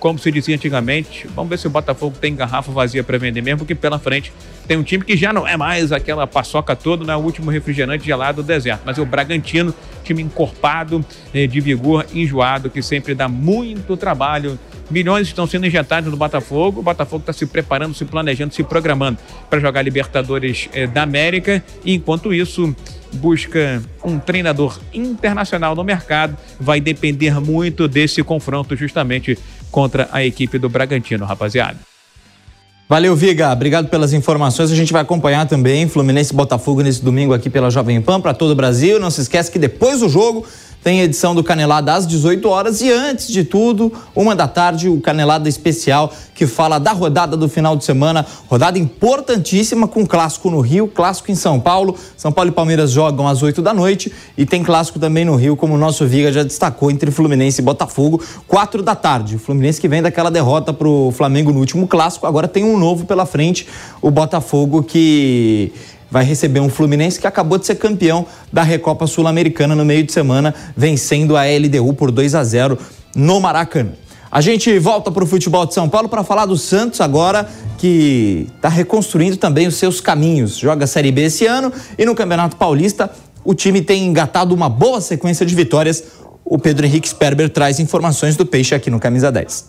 como 0.05 0.19
se 0.19 0.31
dizia 0.31 0.55
antigamente, 0.55 1.27
vamos 1.35 1.49
ver 1.49 1.59
se 1.59 1.67
o 1.67 1.71
Botafogo 1.71 2.15
tem 2.21 2.37
garrafa 2.37 2.71
vazia 2.71 3.03
para 3.03 3.17
vender 3.17 3.41
mesmo, 3.41 3.61
porque 3.61 3.75
pela 3.75 3.99
frente 3.99 4.31
tem 4.69 4.77
um 4.77 4.83
time 4.83 5.03
que 5.03 5.17
já 5.17 5.33
não 5.33 5.49
é 5.49 5.57
mais 5.57 5.93
aquela 5.93 6.27
paçoca 6.27 6.77
toda, 6.77 7.07
né? 7.07 7.17
último 7.17 7.51
refrigerante 7.51 8.05
gelado 8.05 8.43
do 8.43 8.47
deserto, 8.47 8.83
mas 8.85 8.99
é 8.99 9.01
o 9.01 9.07
Bragantino 9.07 9.75
time 10.03 10.23
encorpado, 10.23 11.03
eh, 11.33 11.47
de 11.47 11.59
vigor 11.59 12.05
enjoado, 12.13 12.69
que 12.69 12.83
sempre 12.83 13.15
dá 13.15 13.27
muito 13.27 13.97
trabalho. 13.97 14.59
Milhões 14.91 15.27
estão 15.27 15.47
sendo 15.47 15.67
injetados 15.67 16.11
no 16.11 16.17
Botafogo. 16.19 16.81
O 16.81 16.83
Botafogo 16.83 17.21
está 17.21 17.33
se 17.33 17.47
preparando, 17.47 17.95
se 17.95 18.05
planejando, 18.05 18.53
se 18.53 18.63
programando 18.63 19.19
para 19.49 19.59
jogar 19.59 19.81
Libertadores 19.81 20.69
eh, 20.75 20.87
da 20.87 21.03
América. 21.03 21.65
E 21.83 21.95
enquanto 21.95 22.35
isso, 22.35 22.77
busca 23.15 23.83
um 24.05 24.19
treinador 24.19 24.79
internacional 24.93 25.75
no 25.75 25.83
mercado. 25.83 26.37
Vai 26.61 26.81
depender 26.81 27.41
muito 27.41 27.89
desse 27.89 28.23
confronto, 28.23 28.77
justamente 28.77 29.39
contra 29.75 30.09
a 30.13 30.25
equipe 30.25 30.57
do 30.57 30.69
Bragantino, 30.69 31.25
rapaziada. 31.25 31.77
Valeu, 32.89 33.17
Viga. 33.17 33.53
Obrigado 33.53 33.89
pelas 33.89 34.13
informações. 34.13 34.71
A 34.71 34.77
gente 34.77 34.93
vai 34.93 35.03
acompanhar 35.03 35.49
também 35.49 35.89
Fluminense 35.89 36.33
e 36.33 36.37
Botafogo 36.37 36.81
nesse 36.81 37.03
domingo 37.03 37.35
aqui 37.35 37.51
pela 37.51 37.71
Jovem 37.71 38.01
Pan 38.01 38.21
para 38.21 38.33
todo 38.33 38.53
o 38.53 38.55
Brasil. 38.55 39.01
Não 39.01 39.11
se 39.11 39.23
esquece 39.23 39.51
que 39.51 39.59
depois 39.59 39.99
do 39.99 40.09
jogo 40.09 40.47
tem 40.85 41.01
edição 41.01 41.35
do 41.35 41.43
Canelada 41.43 41.95
às 41.95 42.07
18 42.07 42.47
horas 42.47 42.83
e 42.83 42.93
antes 42.93 43.29
de 43.29 43.43
tudo, 43.43 43.91
uma 44.15 44.37
da 44.37 44.47
tarde, 44.47 44.87
o 44.87 45.01
Canelada 45.01 45.49
especial 45.49 46.13
que 46.35 46.47
fala 46.47 46.79
da 46.79 46.93
rodada 46.93 47.39
do 47.39 47.49
final 47.49 47.75
de 47.75 47.85
semana, 47.85 48.27
rodada 48.51 48.79
importantíssima 48.79 49.89
com 49.89 50.07
clássico 50.07 50.51
no 50.51 50.61
Rio, 50.61 50.87
clássico 50.87 51.31
em 51.31 51.35
São 51.35 51.59
Paulo. 51.59 51.97
São 52.17 52.31
Paulo 52.31 52.51
e 52.51 52.53
Palmeiras 52.53 52.91
jogam 52.91 53.27
às 53.27 53.43
8 53.43 53.63
da 53.63 53.73
noite 53.73 54.13
e 54.37 54.45
tem 54.45 54.63
clássico 54.63 54.99
também 54.99 55.25
no 55.25 55.37
Rio, 55.37 55.57
como 55.57 55.75
o 55.75 55.79
nosso 55.79 56.07
Viga 56.07 56.31
já 56.31 56.43
destacou 56.43 56.91
entre 56.91 57.11
Fluminense 57.11 57.63
e 57.63 57.65
Botafogo, 57.65 58.23
4 58.47 58.83
da 58.83 58.95
tarde. 58.95 59.37
O 59.37 59.39
Fluminense 59.39 59.81
que 59.81 59.89
vem 59.89 60.03
daquela 60.03 60.31
derrota 60.31 60.71
pro 60.71 61.11
Flamengo 61.17 61.51
no 61.51 61.61
último 61.61 61.87
clássico, 61.87 62.27
agora 62.27 62.47
tem 62.47 62.63
um 62.63 62.77
novo 62.77 63.07
pela 63.07 63.25
frente, 63.25 63.67
o 64.03 64.11
Botafogo 64.11 64.83
que 64.83 65.73
vai 66.15 66.25
receber 66.25 66.61
um 66.61 66.69
Fluminense 66.69 67.19
que 67.19 67.27
acabou 67.27 67.59
de 67.59 67.67
ser 67.67 67.75
campeão 67.75 68.25
da 68.53 68.63
Recopa 68.63 69.05
Sul-Americana 69.05 69.75
no 69.75 69.85
meio 69.85 70.05
de 70.05 70.13
semana, 70.13 70.55
vencendo 70.77 71.37
a 71.37 71.43
LDU 71.43 71.93
por 71.93 72.13
2 72.13 72.37
a 72.37 72.45
0 72.45 72.79
no 73.17 73.41
Maracanã. 73.41 73.91
A 74.31 74.41
gente 74.41 74.79
volta 74.79 75.11
para 75.11 75.25
o 75.25 75.27
futebol 75.27 75.67
de 75.67 75.75
São 75.75 75.89
Paulo 75.89 76.09
para 76.09 76.23
falar 76.23 76.47
do 76.47 76.57
Santos 76.57 77.01
agora, 77.01 77.49
que 77.79 78.47
está 78.55 78.69
reconstruindo 78.69 79.37
também 79.37 79.67
os 79.67 79.75
seus 79.75 80.01
caminhos. 80.01 80.57
Joga 80.57 80.85
a 80.85 80.87
Série 80.87 81.11
B 81.11 81.23
esse 81.23 81.47
ano 81.47 81.73
e 81.99 82.07
no 82.07 82.15
Campeonato 82.15 82.55
Paulista 82.55 83.11
o 83.45 83.53
time 83.53 83.83
tem 83.83 84.07
engatado 84.07 84.55
uma 84.55 84.69
boa 84.69 85.01
sequência 85.01 85.45
de 85.45 85.53
vitórias. 85.53 86.05
O 86.45 86.61
Pedro 86.61 86.87
Henrique 86.87 87.09
Sperber 87.09 87.51
traz 87.51 87.81
informações 87.81 88.37
do 88.37 88.47
Peixe 88.47 88.73
aqui 88.73 88.89
no 88.89 89.01
Camisa 89.01 89.33
10. 89.33 89.69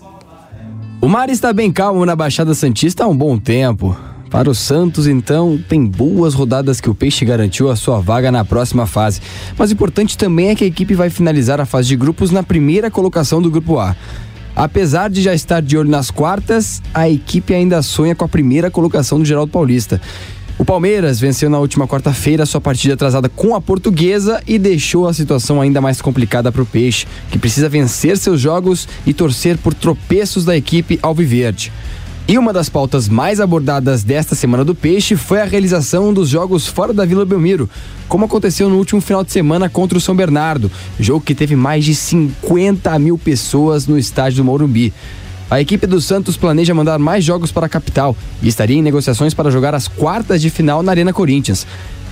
O 1.02 1.08
mar 1.08 1.28
está 1.28 1.52
bem 1.52 1.72
calmo 1.72 2.06
na 2.06 2.16
Baixada 2.16 2.54
Santista 2.54 3.04
há 3.04 3.08
um 3.08 3.18
bom 3.18 3.40
tempo. 3.40 3.98
Para 4.30 4.50
o 4.50 4.56
Santos, 4.56 5.08
então, 5.08 5.60
tem 5.70 5.86
boas 5.86 6.34
rodadas 6.34 6.82
que 6.82 6.90
o 6.90 6.96
Peixe 6.96 7.24
garantiu 7.24 7.70
a 7.70 7.76
sua 7.76 8.00
vaga 8.00 8.32
na 8.32 8.44
próxima 8.44 8.86
fase. 8.86 9.22
Mas 9.58 9.72
importante 9.72 10.18
também 10.18 10.50
é 10.50 10.56
que 10.56 10.64
a 10.64 10.68
equipe 10.68 10.94
vai 10.94 11.10
finalizar 11.10 11.62
a 11.62 11.66
fase 11.66 11.88
de 11.88 11.96
grupos 11.96 12.32
na 12.32 12.44
primeira 12.44 12.92
colocação 12.92 13.42
do 13.42 13.50
Grupo 13.50 13.80
A. 13.80 13.96
Apesar 14.56 15.10
de 15.10 15.22
já 15.22 15.34
estar 15.34 15.62
de 15.62 15.78
olho 15.78 15.90
nas 15.90 16.10
quartas, 16.10 16.82
a 16.94 17.10
equipe 17.10 17.54
ainda 17.54 17.82
sonha 17.82 18.16
com 18.16 18.24
a 18.26 18.28
primeira 18.28 18.72
colocação 18.72 19.20
do 19.20 19.26
Geraldo 19.26 19.52
Paulista. 19.52 20.02
O 20.58 20.64
Palmeiras 20.64 21.20
venceu 21.20 21.50
na 21.50 21.60
última 21.60 21.86
quarta-feira 21.86 22.46
sua 22.46 22.62
partida 22.62 22.94
atrasada 22.94 23.28
com 23.28 23.54
a 23.54 23.60
Portuguesa 23.60 24.42
e 24.48 24.58
deixou 24.58 25.08
a 25.08 25.14
situação 25.14 25.60
ainda 25.60 25.82
mais 25.82 26.02
complicada 26.02 26.50
para 26.50 26.62
o 26.62 26.66
Peixe, 26.66 27.06
que 27.30 27.38
precisa 27.38 27.68
vencer 27.68 28.18
seus 28.18 28.40
jogos 28.40 28.88
e 29.06 29.14
torcer 29.14 29.58
por 29.58 29.74
tropeços 29.74 30.46
da 30.46 30.56
equipe 30.56 30.98
alviverde. 31.02 31.74
E 32.28 32.40
uma 32.40 32.52
das 32.52 32.70
pautas 32.70 33.08
mais 33.08 33.40
abordadas 33.40 34.04
desta 34.04 34.34
Semana 34.34 34.66
do 34.66 34.74
Peixe 34.74 35.16
foi 35.16 35.42
a 35.42 35.46
realização 35.46 36.12
dos 36.12 36.28
jogos 36.28 36.66
fora 36.66 36.92
da 36.92 37.06
Vila 37.06 37.24
Belmiro, 37.24 37.70
como 38.08 38.26
aconteceu 38.26 38.68
no 38.68 38.78
último 38.78 39.00
final 39.00 39.24
de 39.24 39.32
semana 39.32 39.70
contra 39.70 39.96
o 39.96 40.02
São 40.02 40.16
Bernardo, 40.16 40.72
jogo 41.00 41.24
que 41.24 41.36
teve 41.36 41.56
mais 41.56 41.86
de 41.86 41.94
50 41.94 42.98
mil 42.98 43.16
pessoas 43.16 43.86
no 43.86 43.96
estádio 43.96 44.38
do 44.38 44.44
Morumbi. 44.44 44.92
A 45.52 45.62
equipe 45.62 45.86
do 45.86 46.02
Santos 46.02 46.36
planeja 46.36 46.74
mandar 46.74 46.98
mais 46.98 47.24
jogos 47.24 47.52
para 47.52 47.68
a 47.68 47.70
capital 47.70 48.18
e 48.42 48.48
estaria 48.48 48.76
em 48.76 48.82
negociações 48.82 49.36
para 49.36 49.52
jogar 49.52 49.76
as 49.76 49.88
quartas 49.88 50.42
de 50.42 50.50
final 50.50 50.82
na 50.82 50.92
Arena 50.92 51.14
Corinthians. 51.14 51.68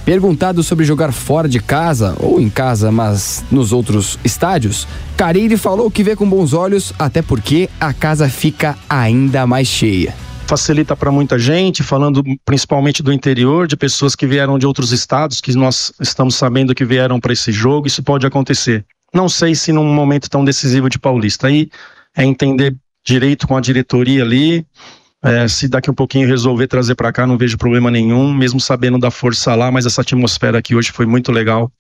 Perguntado 0.06 0.62
sobre 0.62 0.84
jogar 0.84 1.14
fora 1.14 1.48
de 1.48 1.60
casa, 1.60 2.16
ou 2.20 2.40
em 2.40 2.50
casa, 2.50 2.92
mas 2.92 3.44
nos 3.50 3.72
outros 3.72 4.20
estádios, 4.24 4.86
Carille 5.16 5.56
falou 5.56 5.90
que 5.90 6.04
vê 6.04 6.16
com 6.16 6.30
bons 6.30 6.54
olhos, 6.54 6.94
até 7.00 7.22
porque 7.22 7.70
a 7.80 7.94
casa 7.94 8.28
fica 8.28 8.78
ainda 8.90 9.48
mais 9.48 9.68
cheia 9.68 10.14
facilita 10.46 10.96
para 10.96 11.12
muita 11.12 11.40
gente, 11.40 11.82
falando 11.82 12.22
principalmente 12.46 13.02
do 13.02 13.12
interior, 13.12 13.66
de 13.66 13.76
pessoas 13.76 14.16
que 14.16 14.28
vieram 14.28 14.60
de 14.60 14.68
outros 14.68 14.92
estados, 14.92 15.42
que 15.42 15.56
nós 15.56 15.92
estamos 16.00 16.36
sabendo 16.36 16.76
que 16.76 16.86
vieram 16.86 17.20
para 17.20 17.34
esse 17.34 17.52
jogo, 17.52 17.88
isso 17.88 18.04
pode 18.04 18.28
acontecer. 18.28 18.86
Não 19.14 19.28
sei 19.28 19.56
se 19.56 19.72
num 19.72 19.94
momento 19.94 20.30
tão 20.30 20.44
decisivo 20.44 20.90
de 20.90 21.00
Paulista. 21.00 21.48
Aí 21.48 21.70
é 22.16 22.24
entender 22.24 22.76
direito 23.06 23.48
com 23.48 23.56
a 23.56 23.62
diretoria 23.62 24.24
ali, 24.24 24.66
é, 25.24 25.48
se 25.48 25.70
daqui 25.70 25.90
um 25.90 25.94
pouquinho 25.94 26.28
resolver 26.28 26.68
trazer 26.68 26.96
para 26.96 27.12
cá, 27.12 27.26
não 27.26 27.38
vejo 27.38 27.58
problema 27.58 27.90
nenhum, 27.90 28.34
mesmo 28.34 28.60
sabendo 28.60 29.00
da 29.00 29.10
força 29.10 29.56
lá, 29.56 29.72
mas 29.72 29.86
essa 29.86 30.02
atmosfera 30.02 30.58
aqui 30.58 30.76
hoje 30.76 30.92
foi 30.92 31.06
muito 31.06 31.32
legal. 31.32 31.72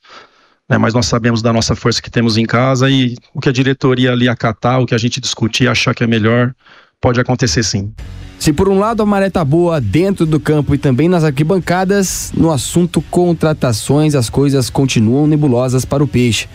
Né, 0.70 0.78
mas 0.78 0.94
nós 0.94 1.08
sabemos 1.08 1.42
da 1.42 1.52
nossa 1.52 1.76
força 1.76 2.02
que 2.02 2.10
temos 2.10 2.38
em 2.38 2.46
casa 2.46 2.90
e 2.90 3.16
o 3.34 3.42
que 3.42 3.50
a 3.50 3.52
diretoria 3.52 4.14
ali 4.14 4.30
acatar, 4.30 4.80
o 4.80 4.86
que 4.86 4.96
a 4.96 4.98
gente 4.98 5.20
discutir, 5.20 5.68
achar 5.68 5.94
que 5.94 6.06
é 6.06 6.08
melhor, 6.08 6.56
pode 7.02 7.20
acontecer 7.20 7.64
sim. 7.64 7.94
Se 8.40 8.54
por 8.54 8.70
um 8.70 8.80
lado 8.80 9.04
a 9.04 9.06
maré 9.06 9.30
tá 9.30 9.44
boa 9.44 9.82
dentro 9.82 10.26
do 10.26 10.40
campo 10.40 10.74
e 10.74 10.78
também 10.78 11.10
nas 11.10 11.26
arquibancadas, 11.26 12.32
no 12.36 12.50
assunto 12.50 13.02
contratações 13.02 14.16
as 14.16 14.30
coisas 14.30 14.70
continuam 14.70 15.28
nebulosas 15.28 15.84
para 15.84 16.02
o 16.02 16.08
peixe. 16.08 16.48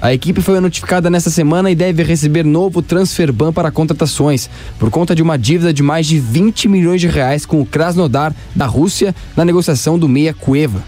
A 0.00 0.12
equipe 0.12 0.42
foi 0.42 0.60
notificada 0.60 1.08
nesta 1.08 1.30
semana 1.30 1.70
e 1.70 1.74
deve 1.74 2.02
receber 2.02 2.44
novo 2.44 2.82
transfer 2.82 3.32
ban 3.32 3.52
para 3.52 3.70
contratações, 3.70 4.50
por 4.78 4.90
conta 4.90 5.14
de 5.14 5.22
uma 5.22 5.38
dívida 5.38 5.72
de 5.72 5.82
mais 5.82 6.06
de 6.06 6.20
20 6.20 6.68
milhões 6.68 7.00
de 7.00 7.08
reais 7.08 7.46
com 7.46 7.60
o 7.60 7.66
Krasnodar 7.66 8.34
da 8.54 8.66
Rússia 8.66 9.14
na 9.34 9.44
negociação 9.44 9.98
do 9.98 10.08
Meia 10.08 10.34
Cueva. 10.34 10.82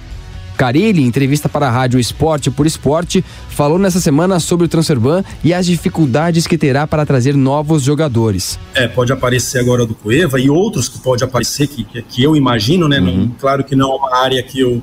Carilli, 0.59 1.03
em 1.03 1.07
entrevista 1.07 1.49
para 1.49 1.69
a 1.69 1.71
rádio 1.71 2.01
Esporte 2.01 2.51
por 2.51 2.67
Esporte, 2.67 3.25
falou 3.49 3.79
nessa 3.79 4.01
semana 4.01 4.41
sobre 4.41 4.67
o 4.67 4.69
transfer 4.69 4.99
ban 4.99 5.23
e 5.43 5.55
as 5.55 5.65
dificuldades 5.65 6.49
que 6.49 6.59
terá 6.59 6.85
para 6.85 7.07
trazer 7.07 7.35
novos 7.35 7.85
jogadores. 7.85 8.59
É, 8.75 8.89
pode 8.89 9.13
aparecer 9.13 9.61
agora 9.61 9.87
do 9.87 9.95
Cueva 9.95 10.39
e 10.41 10.51
outros 10.51 10.89
que 10.89 10.99
pode 10.99 11.23
aparecer 11.23 11.69
que, 11.69 11.85
que 12.03 12.23
eu 12.23 12.35
imagino, 12.35 12.89
né? 12.89 12.99
Uhum. 12.99 13.17
Não, 13.17 13.29
claro 13.39 13.63
que 13.63 13.77
não 13.77 13.93
é 13.93 13.95
uma 13.95 14.17
área 14.17 14.43
que 14.43 14.59
eu 14.59 14.83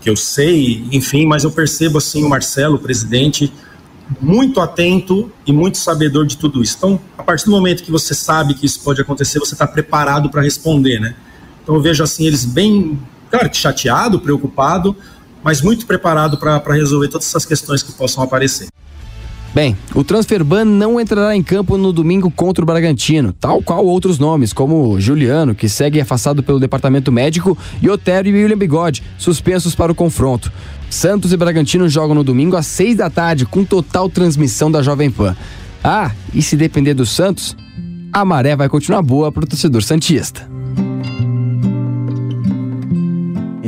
que 0.00 0.08
eu 0.08 0.16
sei, 0.16 0.86
enfim, 0.92 1.26
mas 1.26 1.44
eu 1.44 1.50
percebo 1.50 1.98
assim 1.98 2.24
o 2.24 2.28
Marcelo, 2.28 2.76
o 2.76 2.78
presidente, 2.78 3.52
muito 4.20 4.60
atento 4.60 5.30
e 5.46 5.52
muito 5.52 5.78
sabedor 5.78 6.26
de 6.26 6.36
tudo 6.36 6.62
isso. 6.62 6.76
Então, 6.78 7.00
a 7.16 7.22
partir 7.22 7.44
do 7.44 7.50
momento 7.50 7.82
que 7.82 7.90
você 7.90 8.14
sabe 8.14 8.54
que 8.54 8.64
isso 8.64 8.80
pode 8.80 9.00
acontecer, 9.00 9.38
você 9.38 9.54
está 9.54 9.66
preparado 9.66 10.30
para 10.30 10.42
responder, 10.42 10.98
né? 11.00 11.14
Então 11.62 11.74
eu 11.74 11.82
vejo 11.82 12.02
assim 12.02 12.26
eles 12.26 12.44
bem, 12.44 12.98
claro 13.30 13.50
que 13.50 13.56
chateado, 13.56 14.18
preocupado, 14.20 14.96
mas 15.42 15.60
muito 15.60 15.86
preparado 15.86 16.38
para 16.38 16.74
resolver 16.74 17.08
todas 17.08 17.26
essas 17.26 17.44
questões 17.44 17.82
que 17.82 17.92
possam 17.92 18.24
aparecer. 18.24 18.68
Bem, 19.54 19.76
o 19.94 20.04
transfer 20.04 20.44
ban 20.44 20.64
não 20.64 21.00
entrará 21.00 21.34
em 21.34 21.42
campo 21.42 21.78
no 21.78 21.92
domingo 21.92 22.30
contra 22.30 22.62
o 22.62 22.66
Bragantino, 22.66 23.32
tal 23.32 23.62
qual 23.62 23.84
outros 23.84 24.18
nomes, 24.18 24.52
como 24.52 25.00
Juliano, 25.00 25.54
que 25.54 25.68
segue 25.68 26.00
afastado 26.00 26.42
pelo 26.42 26.60
departamento 26.60 27.10
médico, 27.10 27.56
e 27.80 27.88
Otero 27.88 28.28
e 28.28 28.32
William 28.32 28.58
Bigode, 28.58 29.02
suspensos 29.16 29.74
para 29.74 29.90
o 29.90 29.94
confronto. 29.94 30.52
Santos 30.90 31.32
e 31.32 31.36
Bragantino 31.36 31.88
jogam 31.88 32.14
no 32.14 32.24
domingo 32.24 32.56
às 32.56 32.66
seis 32.66 32.96
da 32.96 33.08
tarde, 33.08 33.46
com 33.46 33.64
total 33.64 34.08
transmissão 34.08 34.70
da 34.70 34.82
Jovem 34.82 35.10
Pan. 35.10 35.34
Ah, 35.82 36.12
e 36.34 36.42
se 36.42 36.56
depender 36.56 36.94
do 36.94 37.06
Santos, 37.06 37.56
a 38.12 38.24
maré 38.24 38.54
vai 38.54 38.68
continuar 38.68 39.02
boa 39.02 39.32
para 39.32 39.44
o 39.44 39.46
torcedor 39.46 39.82
Santista. 39.82 40.57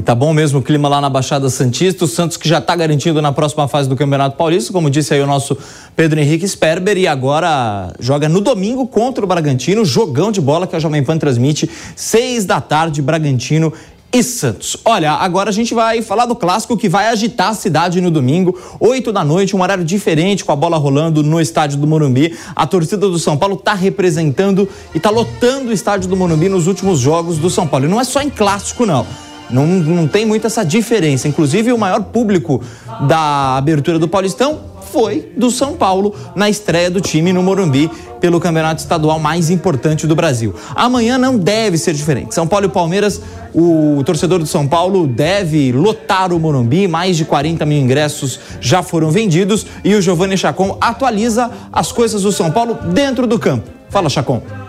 E 0.01 0.03
tá 0.03 0.15
bom 0.15 0.33
mesmo 0.33 0.61
o 0.61 0.63
clima 0.63 0.89
lá 0.89 0.99
na 0.99 1.11
Baixada 1.11 1.51
Santista. 1.51 2.07
O 2.07 2.09
Santos 2.09 2.39
que 2.39 2.49
já 2.49 2.57
está 2.57 2.75
garantido 2.75 3.21
na 3.21 3.33
próxima 3.33 3.69
fase 3.69 3.87
do 3.87 3.95
Campeonato 3.95 4.35
Paulista, 4.35 4.73
como 4.73 4.89
disse 4.89 5.13
aí 5.13 5.21
o 5.21 5.27
nosso 5.27 5.55
Pedro 5.95 6.19
Henrique 6.19 6.49
Sperber. 6.49 6.97
E 6.97 7.07
agora 7.07 7.93
joga 8.01 8.27
no 8.27 8.41
domingo 8.41 8.87
contra 8.87 9.23
o 9.23 9.29
Bragantino, 9.29 9.85
jogão 9.85 10.33
de 10.33 10.41
bola 10.41 10.67
que 10.67 10.75
a 10.75 10.79
Jovem 10.79 11.05
Pan 11.05 11.19
transmite, 11.19 11.69
seis 11.95 12.47
da 12.47 12.63
tarde, 12.63 13.03
Bragantino 13.03 13.75
e 14.11 14.23
Santos. 14.23 14.75
Olha, 14.87 15.13
agora 15.13 15.51
a 15.51 15.53
gente 15.53 15.75
vai 15.75 16.01
falar 16.01 16.25
do 16.25 16.35
clássico 16.35 16.79
que 16.79 16.89
vai 16.89 17.09
agitar 17.09 17.51
a 17.51 17.55
cidade 17.55 18.01
no 18.01 18.11
domingo, 18.11 18.59
8 18.81 19.13
da 19.13 19.23
noite, 19.23 19.55
um 19.55 19.61
horário 19.61 19.85
diferente, 19.85 20.47
com 20.47 20.53
a 20.53 20.57
bola 20.57 20.79
rolando 20.79 21.23
no 21.23 21.39
estádio 21.39 21.77
do 21.77 21.87
Morumbi. 21.87 22.35
A 22.57 22.67
torcida 22.67 23.07
do 23.07 23.19
São 23.19 23.37
Paulo 23.37 23.57
está 23.57 23.75
representando 23.75 24.67
e 24.95 24.97
está 24.97 25.11
lotando 25.11 25.69
o 25.69 25.73
estádio 25.75 26.09
do 26.09 26.17
Morumbi 26.17 26.49
nos 26.49 26.67
últimos 26.67 27.01
jogos 27.01 27.37
do 27.37 27.51
São 27.51 27.67
Paulo. 27.67 27.85
E 27.85 27.89
não 27.91 28.01
é 28.01 28.05
só 28.05 28.23
em 28.23 28.31
clássico, 28.31 28.87
não. 28.87 29.07
Não, 29.53 29.67
não 29.67 30.07
tem 30.07 30.25
muito 30.25 30.47
essa 30.47 30.65
diferença. 30.65 31.29
Inclusive, 31.29 31.73
o 31.73 31.79
maior 31.79 32.03
público 32.05 32.63
da 33.07 33.57
abertura 33.57 33.99
do 33.99 34.09
Paulistão 34.09 34.71
foi 34.91 35.33
do 35.37 35.51
São 35.51 35.75
Paulo 35.75 36.15
na 36.35 36.51
estreia 36.51 36.91
do 36.91 37.01
time 37.01 37.33
no 37.33 37.43
Morumbi 37.43 37.91
pelo 38.21 38.41
campeonato 38.41 38.81
estadual 38.81 39.19
mais 39.19 39.49
importante 39.49 40.07
do 40.07 40.15
Brasil. 40.15 40.55
Amanhã 40.75 41.17
não 41.17 41.39
deve 41.39 41.79
ser 41.79 41.95
diferente. 41.95 42.35
São 42.35 42.47
Paulo 42.47 42.67
e 42.67 42.69
Palmeiras, 42.69 43.21
o 43.55 44.03
torcedor 44.05 44.41
do 44.41 44.47
São 44.47 44.67
Paulo 44.67 45.07
deve 45.07 45.73
lotar 45.73 46.33
o 46.33 46.39
Morumbi, 46.39 46.87
mais 46.87 47.17
de 47.17 47.25
40 47.25 47.65
mil 47.65 47.79
ingressos 47.79 48.39
já 48.61 48.83
foram 48.83 49.11
vendidos 49.11 49.67
e 49.85 49.95
o 49.95 50.03
Giovanni 50.03 50.37
Chacon 50.37 50.77
atualiza 50.81 51.51
as 51.73 51.93
coisas 51.93 52.23
do 52.23 52.33
São 52.33 52.51
Paulo 52.51 52.79
dentro 52.93 53.27
do 53.27 53.39
campo. 53.39 53.71
Fala, 53.89 54.09
Chacon. 54.09 54.60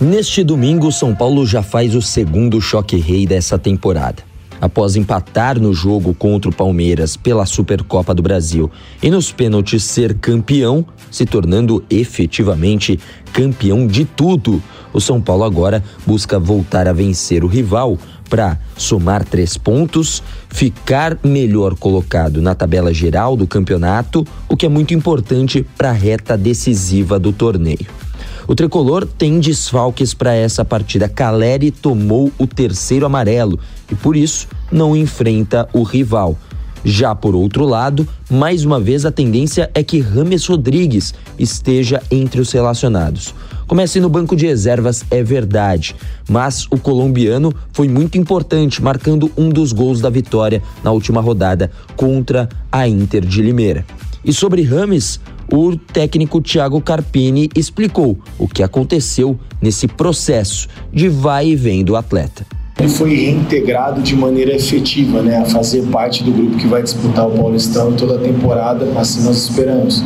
Neste 0.00 0.42
domingo, 0.42 0.90
São 0.90 1.14
Paulo 1.14 1.46
já 1.46 1.62
faz 1.62 1.94
o 1.94 2.02
segundo 2.02 2.60
choque 2.60 2.96
rei 2.96 3.26
dessa 3.26 3.56
temporada. 3.56 4.24
Após 4.60 4.96
empatar 4.96 5.60
no 5.60 5.72
jogo 5.72 6.12
contra 6.12 6.50
o 6.50 6.54
Palmeiras 6.54 7.16
pela 7.16 7.46
Supercopa 7.46 8.12
do 8.12 8.22
Brasil 8.22 8.70
e 9.00 9.08
nos 9.08 9.30
pênaltis 9.30 9.84
ser 9.84 10.14
campeão, 10.14 10.84
se 11.12 11.24
tornando 11.24 11.84
efetivamente 11.88 12.98
campeão 13.32 13.86
de 13.86 14.04
tudo, 14.04 14.60
o 14.92 15.00
São 15.00 15.20
Paulo 15.20 15.44
agora 15.44 15.82
busca 16.04 16.40
voltar 16.40 16.88
a 16.88 16.92
vencer 16.92 17.44
o 17.44 17.48
rival 17.48 17.96
para 18.28 18.58
somar 18.76 19.24
três 19.24 19.56
pontos, 19.56 20.22
ficar 20.48 21.16
melhor 21.22 21.76
colocado 21.76 22.42
na 22.42 22.54
tabela 22.54 22.92
geral 22.92 23.36
do 23.36 23.46
campeonato, 23.46 24.26
o 24.48 24.56
que 24.56 24.66
é 24.66 24.68
muito 24.68 24.92
importante 24.92 25.64
para 25.78 25.90
a 25.90 25.92
reta 25.92 26.36
decisiva 26.36 27.16
do 27.16 27.32
torneio. 27.32 28.03
O 28.46 28.54
tricolor 28.54 29.06
tem 29.06 29.40
desfalques 29.40 30.12
para 30.12 30.34
essa 30.34 30.64
partida. 30.64 31.08
Caleri 31.08 31.70
tomou 31.70 32.30
o 32.38 32.46
terceiro 32.46 33.06
amarelo 33.06 33.58
e 33.90 33.94
por 33.94 34.16
isso 34.16 34.46
não 34.70 34.94
enfrenta 34.94 35.68
o 35.72 35.82
rival. 35.82 36.36
Já 36.84 37.14
por 37.14 37.34
outro 37.34 37.64
lado, 37.64 38.06
mais 38.30 38.62
uma 38.62 38.78
vez 38.78 39.06
a 39.06 39.10
tendência 39.10 39.70
é 39.72 39.82
que 39.82 40.00
Rames 40.00 40.44
Rodrigues 40.46 41.14
esteja 41.38 42.02
entre 42.10 42.42
os 42.42 42.52
relacionados. 42.52 43.34
Comece 43.66 43.98
no 43.98 44.10
banco 44.10 44.36
de 44.36 44.46
reservas, 44.46 45.02
é 45.10 45.22
verdade, 45.22 45.96
mas 46.28 46.66
o 46.70 46.76
colombiano 46.76 47.54
foi 47.72 47.88
muito 47.88 48.18
importante, 48.18 48.82
marcando 48.82 49.32
um 49.38 49.48
dos 49.48 49.72
gols 49.72 50.02
da 50.02 50.10
vitória 50.10 50.62
na 50.82 50.92
última 50.92 51.22
rodada 51.22 51.70
contra 51.96 52.46
a 52.70 52.86
Inter 52.86 53.24
de 53.24 53.40
Limeira. 53.40 53.86
E 54.22 54.34
sobre 54.34 54.62
Rames, 54.62 55.18
o 55.52 55.76
técnico 55.76 56.40
Thiago 56.40 56.80
Carpini 56.80 57.48
explicou 57.54 58.18
o 58.38 58.48
que 58.48 58.62
aconteceu 58.62 59.38
nesse 59.60 59.86
processo 59.86 60.68
de 60.92 61.08
vai 61.08 61.48
e 61.48 61.56
vem 61.56 61.84
do 61.84 61.96
atleta. 61.96 62.46
Ele 62.78 62.88
foi 62.88 63.14
reintegrado 63.14 64.02
de 64.02 64.16
maneira 64.16 64.54
efetiva, 64.54 65.22
né, 65.22 65.38
a 65.38 65.44
fazer 65.44 65.82
parte 65.86 66.24
do 66.24 66.32
grupo 66.32 66.56
que 66.56 66.66
vai 66.66 66.82
disputar 66.82 67.26
o 67.26 67.30
Paulistão 67.30 67.92
toda 67.92 68.16
a 68.16 68.18
temporada, 68.18 68.86
assim 68.96 69.22
nós 69.22 69.36
esperamos. 69.36 70.02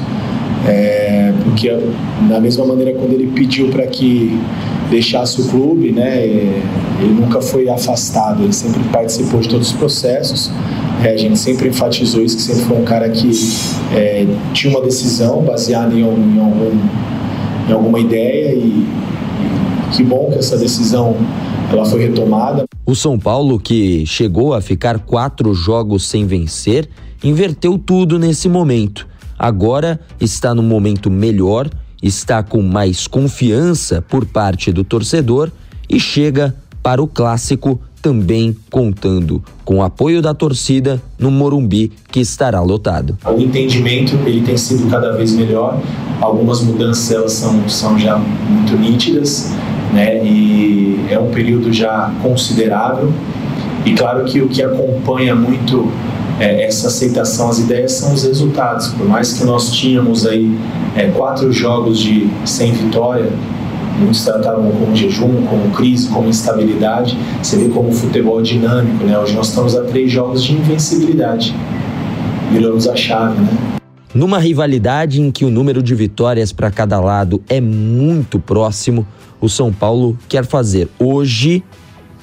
É, 0.66 1.32
porque 1.44 1.70
da 2.28 2.40
mesma 2.40 2.66
maneira 2.66 2.92
quando 2.92 3.12
ele 3.12 3.28
pediu 3.28 3.68
para 3.70 3.86
que 3.86 4.38
deixasse 4.90 5.40
o 5.40 5.48
clube, 5.48 5.92
né, 5.92 6.24
ele 6.24 7.14
nunca 7.14 7.40
foi 7.40 7.68
afastado, 7.68 8.42
ele 8.42 8.52
sempre 8.52 8.82
participou 8.90 9.40
de 9.40 9.48
todos 9.48 9.70
os 9.70 9.76
processos. 9.76 10.50
É, 11.02 11.14
a 11.14 11.16
gente 11.16 11.38
sempre 11.38 11.68
enfatizou 11.68 12.22
isso, 12.22 12.36
que 12.36 12.42
sempre 12.42 12.64
foi 12.64 12.76
um 12.76 12.84
cara 12.84 13.08
que 13.08 13.30
é, 13.94 14.26
tinha 14.52 14.76
uma 14.76 14.84
decisão 14.84 15.42
baseada 15.42 15.94
em, 15.94 16.00
em, 16.00 16.40
algum, 16.40 16.78
em 17.68 17.72
alguma 17.72 18.00
ideia 18.00 18.54
e, 18.54 18.66
e 18.68 19.96
que 19.96 20.02
bom 20.02 20.30
que 20.32 20.38
essa 20.38 20.56
decisão 20.56 21.16
ela 21.70 21.84
foi 21.84 22.00
retomada. 22.00 22.64
O 22.84 22.94
São 22.94 23.18
Paulo, 23.18 23.60
que 23.60 24.04
chegou 24.06 24.54
a 24.54 24.60
ficar 24.60 24.98
quatro 25.00 25.54
jogos 25.54 26.06
sem 26.06 26.26
vencer, 26.26 26.88
inverteu 27.22 27.78
tudo 27.78 28.18
nesse 28.18 28.48
momento. 28.48 29.06
Agora 29.38 30.00
está 30.20 30.54
no 30.54 30.62
momento 30.62 31.10
melhor, 31.10 31.70
está 32.02 32.42
com 32.42 32.60
mais 32.60 33.06
confiança 33.06 34.02
por 34.02 34.26
parte 34.26 34.72
do 34.72 34.82
torcedor 34.82 35.50
e 35.88 36.00
chega 36.00 36.54
para 36.82 37.02
o 37.02 37.06
clássico 37.06 37.80
também 38.00 38.56
contando 38.70 39.42
com 39.64 39.76
o 39.76 39.82
apoio 39.82 40.22
da 40.22 40.32
torcida 40.32 41.00
no 41.18 41.30
Morumbi, 41.30 41.92
que 42.10 42.20
estará 42.20 42.60
lotado. 42.60 43.16
O 43.24 43.40
entendimento 43.40 44.16
ele 44.26 44.42
tem 44.42 44.56
sido 44.56 44.88
cada 44.90 45.12
vez 45.12 45.32
melhor, 45.32 45.80
algumas 46.20 46.60
mudanças 46.60 47.10
elas 47.10 47.32
são, 47.32 47.68
são 47.68 47.98
já 47.98 48.16
muito 48.16 48.76
nítidas, 48.76 49.52
né? 49.92 50.24
e 50.24 51.06
é 51.10 51.18
um 51.18 51.30
período 51.30 51.72
já 51.72 52.12
considerável, 52.22 53.12
e 53.84 53.94
claro 53.94 54.24
que 54.24 54.40
o 54.40 54.48
que 54.48 54.62
acompanha 54.62 55.34
muito 55.34 55.90
é, 56.40 56.64
essa 56.64 56.88
aceitação 56.88 57.48
às 57.48 57.58
ideias 57.58 57.92
são 57.92 58.14
os 58.14 58.22
resultados. 58.22 58.88
Por 58.88 59.08
mais 59.08 59.32
que 59.32 59.44
nós 59.44 59.72
tínhamos 59.72 60.26
aí 60.26 60.56
é, 60.96 61.08
quatro 61.08 61.52
jogos 61.52 61.98
de 61.98 62.28
sem 62.44 62.72
vitória, 62.72 63.30
muitos 63.98 64.24
trataram 64.24 64.70
como 64.70 64.94
jejum, 64.94 65.44
como 65.46 65.70
crise, 65.70 66.08
como 66.08 66.28
instabilidade. 66.28 67.16
Você 67.42 67.56
vê 67.56 67.68
como 67.68 67.88
o 67.88 67.92
futebol 67.92 68.40
é 68.40 68.42
dinâmico, 68.42 69.04
né? 69.04 69.18
Hoje 69.18 69.34
nós 69.34 69.48
estamos 69.48 69.76
a 69.76 69.82
três 69.84 70.10
jogos 70.10 70.42
de 70.42 70.52
invencibilidade. 70.52 71.54
Viramos 72.50 72.88
a 72.88 72.96
chave, 72.96 73.40
né? 73.40 73.78
Numa 74.14 74.38
rivalidade 74.38 75.20
em 75.20 75.30
que 75.30 75.44
o 75.44 75.50
número 75.50 75.82
de 75.82 75.94
vitórias 75.94 76.50
para 76.50 76.70
cada 76.70 76.98
lado 76.98 77.42
é 77.48 77.60
muito 77.60 78.38
próximo, 78.38 79.06
o 79.40 79.48
São 79.48 79.72
Paulo 79.72 80.18
quer 80.28 80.46
fazer 80.46 80.88
hoje 80.98 81.62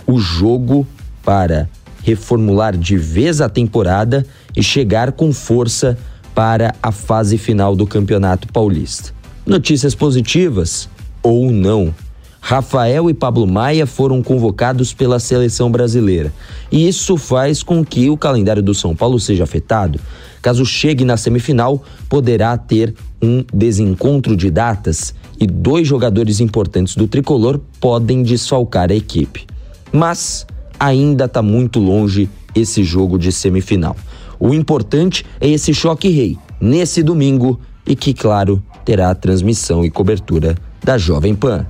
o 0.08 0.20
jogo 0.20 0.86
para 1.24 1.70
reformular 2.04 2.76
de 2.76 2.98
vez 2.98 3.42
a 3.42 3.50
temporada 3.50 4.26
e 4.56 4.62
chegar 4.62 5.12
com 5.12 5.32
força 5.32 5.98
para 6.34 6.76
a 6.82 6.92
fase 6.92 7.38
final 7.38 7.76
do 7.76 7.88
Campeonato 7.88 8.48
Paulista. 8.52 9.12
Notícias 9.46 9.96
positivas: 9.96 10.90
ou 11.26 11.52
não. 11.52 11.92
Rafael 12.40 13.10
e 13.10 13.14
Pablo 13.16 13.48
Maia 13.48 13.88
foram 13.88 14.22
convocados 14.22 14.94
pela 14.94 15.20
seleção 15.20 15.72
brasileira. 15.72 16.32
E 16.72 16.88
isso 16.88 17.18
faz 17.18 17.64
com 17.64 17.84
que 17.84 18.08
o 18.12 18.16
calendário 18.16 18.62
do 18.62 18.76
São 18.76 18.96
Paulo 18.96 19.20
seja 19.20 19.44
afetado. 19.44 20.00
Caso 20.44 20.64
chegue 20.64 21.04
na 21.04 21.18
semifinal, 21.18 21.84
poderá 22.08 22.56
ter 22.56 22.94
um 23.20 23.44
desencontro 23.52 24.38
de 24.38 24.52
datas 24.52 25.16
e 25.40 25.48
dois 25.48 25.88
jogadores 25.88 26.40
importantes 26.40 26.96
do 26.96 27.08
tricolor 27.08 27.60
podem 27.80 28.22
desfalcar 28.22 28.92
a 28.92 28.96
equipe. 28.96 29.48
Mas 29.92 30.46
ainda 30.80 31.26
está 31.26 31.42
muito 31.42 31.80
longe 31.80 32.30
esse 32.54 32.84
jogo 32.84 33.18
de 33.18 33.32
semifinal. 33.32 33.96
O 34.40 34.54
importante 34.54 35.26
é 35.42 35.50
esse 35.50 35.74
choque 35.74 36.10
rei 36.10 36.38
nesse 36.62 37.02
domingo 37.02 37.60
e 37.88 37.96
que, 37.96 38.14
claro, 38.14 38.62
terá 38.86 39.16
transmissão 39.16 39.84
e 39.84 39.90
cobertura 39.90 40.56
da 40.86 41.00
Jovem 41.00 41.34
Pan. 41.34 41.66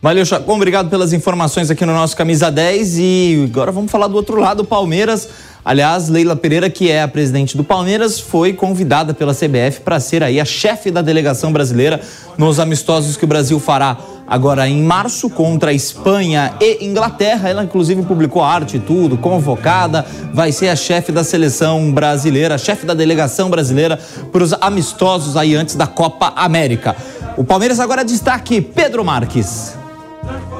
Valeu, 0.00 0.24
Chacon. 0.24 0.54
Obrigado 0.54 0.88
pelas 0.88 1.12
informações 1.12 1.72
aqui 1.72 1.84
no 1.84 1.92
nosso 1.92 2.16
Camisa 2.16 2.52
10. 2.52 2.98
E 2.98 3.48
agora 3.50 3.72
vamos 3.72 3.90
falar 3.90 4.06
do 4.06 4.14
outro 4.14 4.38
lado, 4.40 4.64
Palmeiras. 4.64 5.28
Aliás, 5.64 6.08
Leila 6.08 6.36
Pereira, 6.36 6.70
que 6.70 6.88
é 6.88 7.02
a 7.02 7.08
presidente 7.08 7.56
do 7.56 7.64
Palmeiras, 7.64 8.20
foi 8.20 8.52
convidada 8.52 9.12
pela 9.12 9.34
CBF 9.34 9.80
para 9.80 9.98
ser 9.98 10.22
aí 10.22 10.38
a 10.38 10.44
chefe 10.44 10.92
da 10.92 11.02
delegação 11.02 11.52
brasileira 11.52 12.00
nos 12.38 12.60
amistosos 12.60 13.16
que 13.16 13.24
o 13.24 13.28
Brasil 13.28 13.58
fará 13.58 13.98
agora 14.28 14.68
em 14.68 14.82
março 14.82 15.30
contra 15.30 15.70
a 15.70 15.74
Espanha 15.74 16.54
e 16.60 16.84
Inglaterra. 16.84 17.48
Ela 17.48 17.64
inclusive 17.64 18.02
publicou 18.02 18.42
arte 18.42 18.76
e 18.76 18.80
tudo, 18.80 19.16
convocada, 19.16 20.04
vai 20.32 20.52
ser 20.52 20.68
a 20.68 20.76
chefe 20.76 21.10
da 21.10 21.24
seleção 21.24 21.90
brasileira, 21.92 22.58
chefe 22.58 22.84
da 22.84 22.94
delegação 22.94 23.48
brasileira 23.48 23.98
para 24.30 24.42
os 24.42 24.52
amistosos 24.52 25.36
aí 25.36 25.54
antes 25.54 25.74
da 25.74 25.86
Copa 25.86 26.32
América. 26.36 26.94
O 27.36 27.44
Palmeiras 27.44 27.80
agora 27.80 28.04
destaque 28.04 28.60
Pedro 28.60 29.04
Marques. 29.04 29.76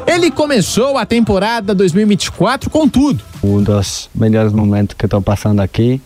Ele 0.06 0.30
começou 0.30 0.96
a 0.96 1.04
temporada 1.04 1.74
2024 1.74 2.70
com 2.70 2.88
tudo. 2.88 3.22
Um 3.42 3.62
dos 3.62 4.08
melhores 4.14 4.52
momentos 4.52 4.96
que 4.96 5.04
estou 5.04 5.20
passando 5.20 5.60
aqui. 5.60 6.00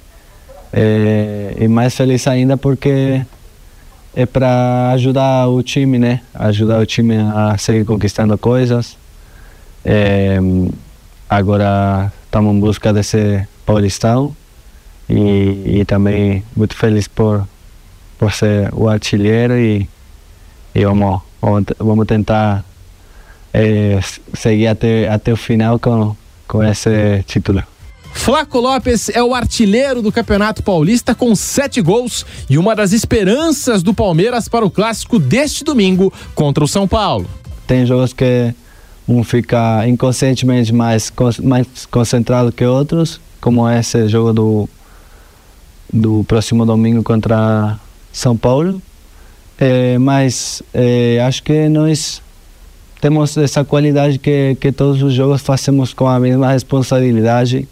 É, 0.72 1.55
e 1.61 1.68
mais 1.68 1.94
feliz 1.94 2.27
ainda 2.27 2.57
porque 2.57 3.22
é 4.14 4.27
para 4.27 4.90
ajudar 4.90 5.48
o 5.48 5.62
time, 5.62 5.98
né? 5.98 6.20
Ajudar 6.35 6.81
o 6.81 6.87
time 6.87 7.16
a 7.16 7.57
seguir 7.59 7.85
conquistando 7.85 8.37
coisas. 8.37 8.96
É, 9.85 10.38
agora 11.29 12.12
estamos 12.25 12.55
em 12.55 12.61
busca 12.61 12.92
desse 12.92 13.46
Paulistão 13.64 14.35
e, 15.09 15.79
e, 15.81 15.85
também 15.85 16.44
muito 16.55 16.77
feliz 16.77 17.09
por, 17.09 17.46
por 18.18 18.33
ser 18.33 18.72
o 18.72 18.88
artilheiro 18.88 19.59
e, 19.59 19.88
e 20.75 20.85
vamos, 20.85 21.20
vamos 21.79 22.07
tentar 22.07 22.64
é, 23.53 23.98
seguir 24.35 24.68
até, 24.68 25.09
até 25.09 25.33
o 25.33 25.37
final 25.37 25.79
com, 25.79 26.16
com 26.46 26.62
esse 26.62 27.22
título. 27.27 27.62
Flaco 28.12 28.61
Lopes 28.61 29.09
é 29.09 29.22
o 29.22 29.35
artilheiro 29.35 30.01
do 30.01 30.12
Campeonato 30.12 30.62
Paulista 30.62 31.14
com 31.14 31.35
sete 31.35 31.81
gols 31.81 32.25
e 32.48 32.57
uma 32.57 32.75
das 32.77 32.92
esperanças 32.92 33.83
do 33.83 33.92
Palmeiras 33.92 34.48
para 34.48 34.64
o 34.64 34.70
clássico 34.70 35.18
deste 35.18 35.64
domingo 35.64 36.12
contra 36.35 36.62
o 36.62 36.68
São 36.68 36.87
Paulo. 36.87 37.27
Tem 37.66 37.85
jogos 37.85 38.12
que 38.12 38.55
um 39.09 39.25
fica 39.25 39.87
inconscientemente 39.88 40.72
mais, 40.72 41.12
mais 41.42 41.66
concentrado 41.90 42.53
que 42.53 42.64
outros 42.64 43.20
como 43.42 43.68
esse 43.68 44.09
jogo 44.09 44.33
do, 44.33 44.68
do 45.92 46.25
próximo 46.25 46.64
domingo 46.64 47.03
contra 47.03 47.77
São 48.12 48.37
Paulo. 48.37 48.81
É, 49.59 49.98
mas 49.98 50.62
é, 50.72 51.20
acho 51.27 51.42
que 51.42 51.68
nós 51.68 52.22
temos 53.01 53.37
essa 53.37 53.64
qualidade 53.64 54.20
que, 54.20 54.57
que 54.61 54.70
todos 54.70 55.03
os 55.03 55.12
jogos 55.12 55.42
fazemos 55.42 55.92
com 55.92 56.07
a 56.07 56.20
mesma 56.20 56.53
responsabilidade 56.53 57.68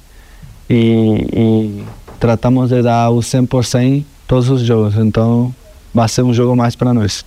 e, 0.71 1.27
e 1.33 1.85
tratamos 2.21 2.71
de 2.71 2.81
dar 2.81 3.11
o 3.11 3.19
100% 3.19 4.05
todos 4.29 4.49
os 4.49 4.63
jogos. 4.63 4.95
Então 4.97 5.53
vai 5.93 6.09
ser 6.09 6.23
um 6.23 6.33
jogo 6.33 6.55
mais 6.55 6.77
para 6.77 6.95
nós. 6.95 7.25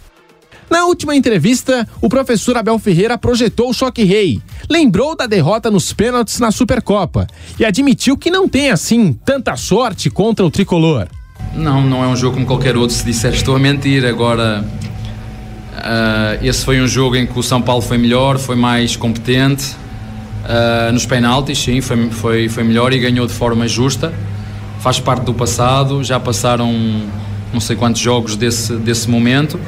Na 0.70 0.86
última 0.86 1.16
entrevista, 1.16 1.88
o 2.02 2.10
professor 2.10 2.58
Abel 2.58 2.80
Ferreira 2.80 3.18
projetou 3.18 3.70
o 3.70 3.74
choque 3.74 4.04
rei, 4.04 4.42
lembrou 4.70 5.16
da 5.16 5.28
derrota 5.28 5.70
nos 5.70 5.92
pênaltis 5.94 6.40
na 6.40 6.52
Supercopa 6.52 7.28
e 7.60 7.66
admitiu 7.66 8.18
que 8.18 8.32
não 8.32 8.48
tem 8.48 8.72
assim 8.72 9.14
tanta 9.14 9.56
sorte 9.56 10.10
contra 10.10 10.44
o 10.44 10.50
tricolor. 10.50 11.08
Não, 11.54 11.82
não 11.84 12.04
é 12.04 12.08
um 12.08 12.16
jogo 12.16 12.36
como 12.36 12.48
qualquer 12.48 12.76
outro. 12.76 12.96
Se 12.96 13.06
disser 13.06 13.34
estou 13.34 13.56
a 13.56 13.60
mentir, 13.60 14.04
agora 14.06 14.66
uh, 15.74 16.44
esse 16.44 16.66
foi 16.66 16.82
um 16.82 16.88
jogo 16.88 17.18
em 17.18 17.28
que 17.28 17.38
o 17.38 17.44
São 17.44 17.62
Paulo 17.62 17.82
foi 17.82 17.98
melhor, 17.98 18.40
foi 18.40 18.56
mais 18.56 18.96
competente. 18.96 19.76
Uh, 20.44 20.92
nos 20.92 21.06
penaltis, 21.06 21.58
sim, 21.58 21.80
foi, 21.80 22.10
foi, 22.10 22.50
foi 22.50 22.64
melhor 22.64 22.92
e 22.92 23.00
ganhou 23.00 23.26
de 23.26 23.34
forma 23.34 23.68
justa. 23.68 24.14
Faz 24.80 25.00
parte 25.00 25.24
do 25.24 25.34
passado, 25.34 26.04
já 26.04 26.20
passaram 26.20 26.74
não 27.54 27.60
sei 27.60 27.76
quantos 27.76 28.02
jogos 28.02 28.36
desse, 28.36 28.76
desse 28.76 29.10
momento. 29.10 29.60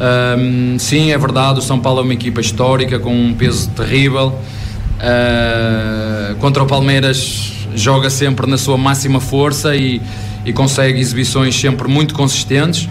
Um, 0.00 0.78
sim, 0.78 1.12
é 1.12 1.18
verdade, 1.18 1.60
o 1.60 1.62
São 1.62 1.78
Paulo 1.78 2.00
é 2.00 2.02
uma 2.02 2.14
equipa 2.14 2.40
histórica 2.40 2.98
com 2.98 3.14
um 3.14 3.34
peso 3.34 3.70
terrível. 3.70 4.38
Uh, 4.96 6.34
contra 6.36 6.62
o 6.62 6.66
Palmeiras 6.66 7.52
joga 7.74 8.08
sempre 8.08 8.46
na 8.46 8.56
sua 8.56 8.78
máxima 8.78 9.20
força 9.20 9.76
e, 9.76 10.00
e 10.44 10.52
consegue 10.52 10.98
exibições 10.98 11.54
sempre 11.54 11.86
muito 11.86 12.14
consistentes. 12.14 12.88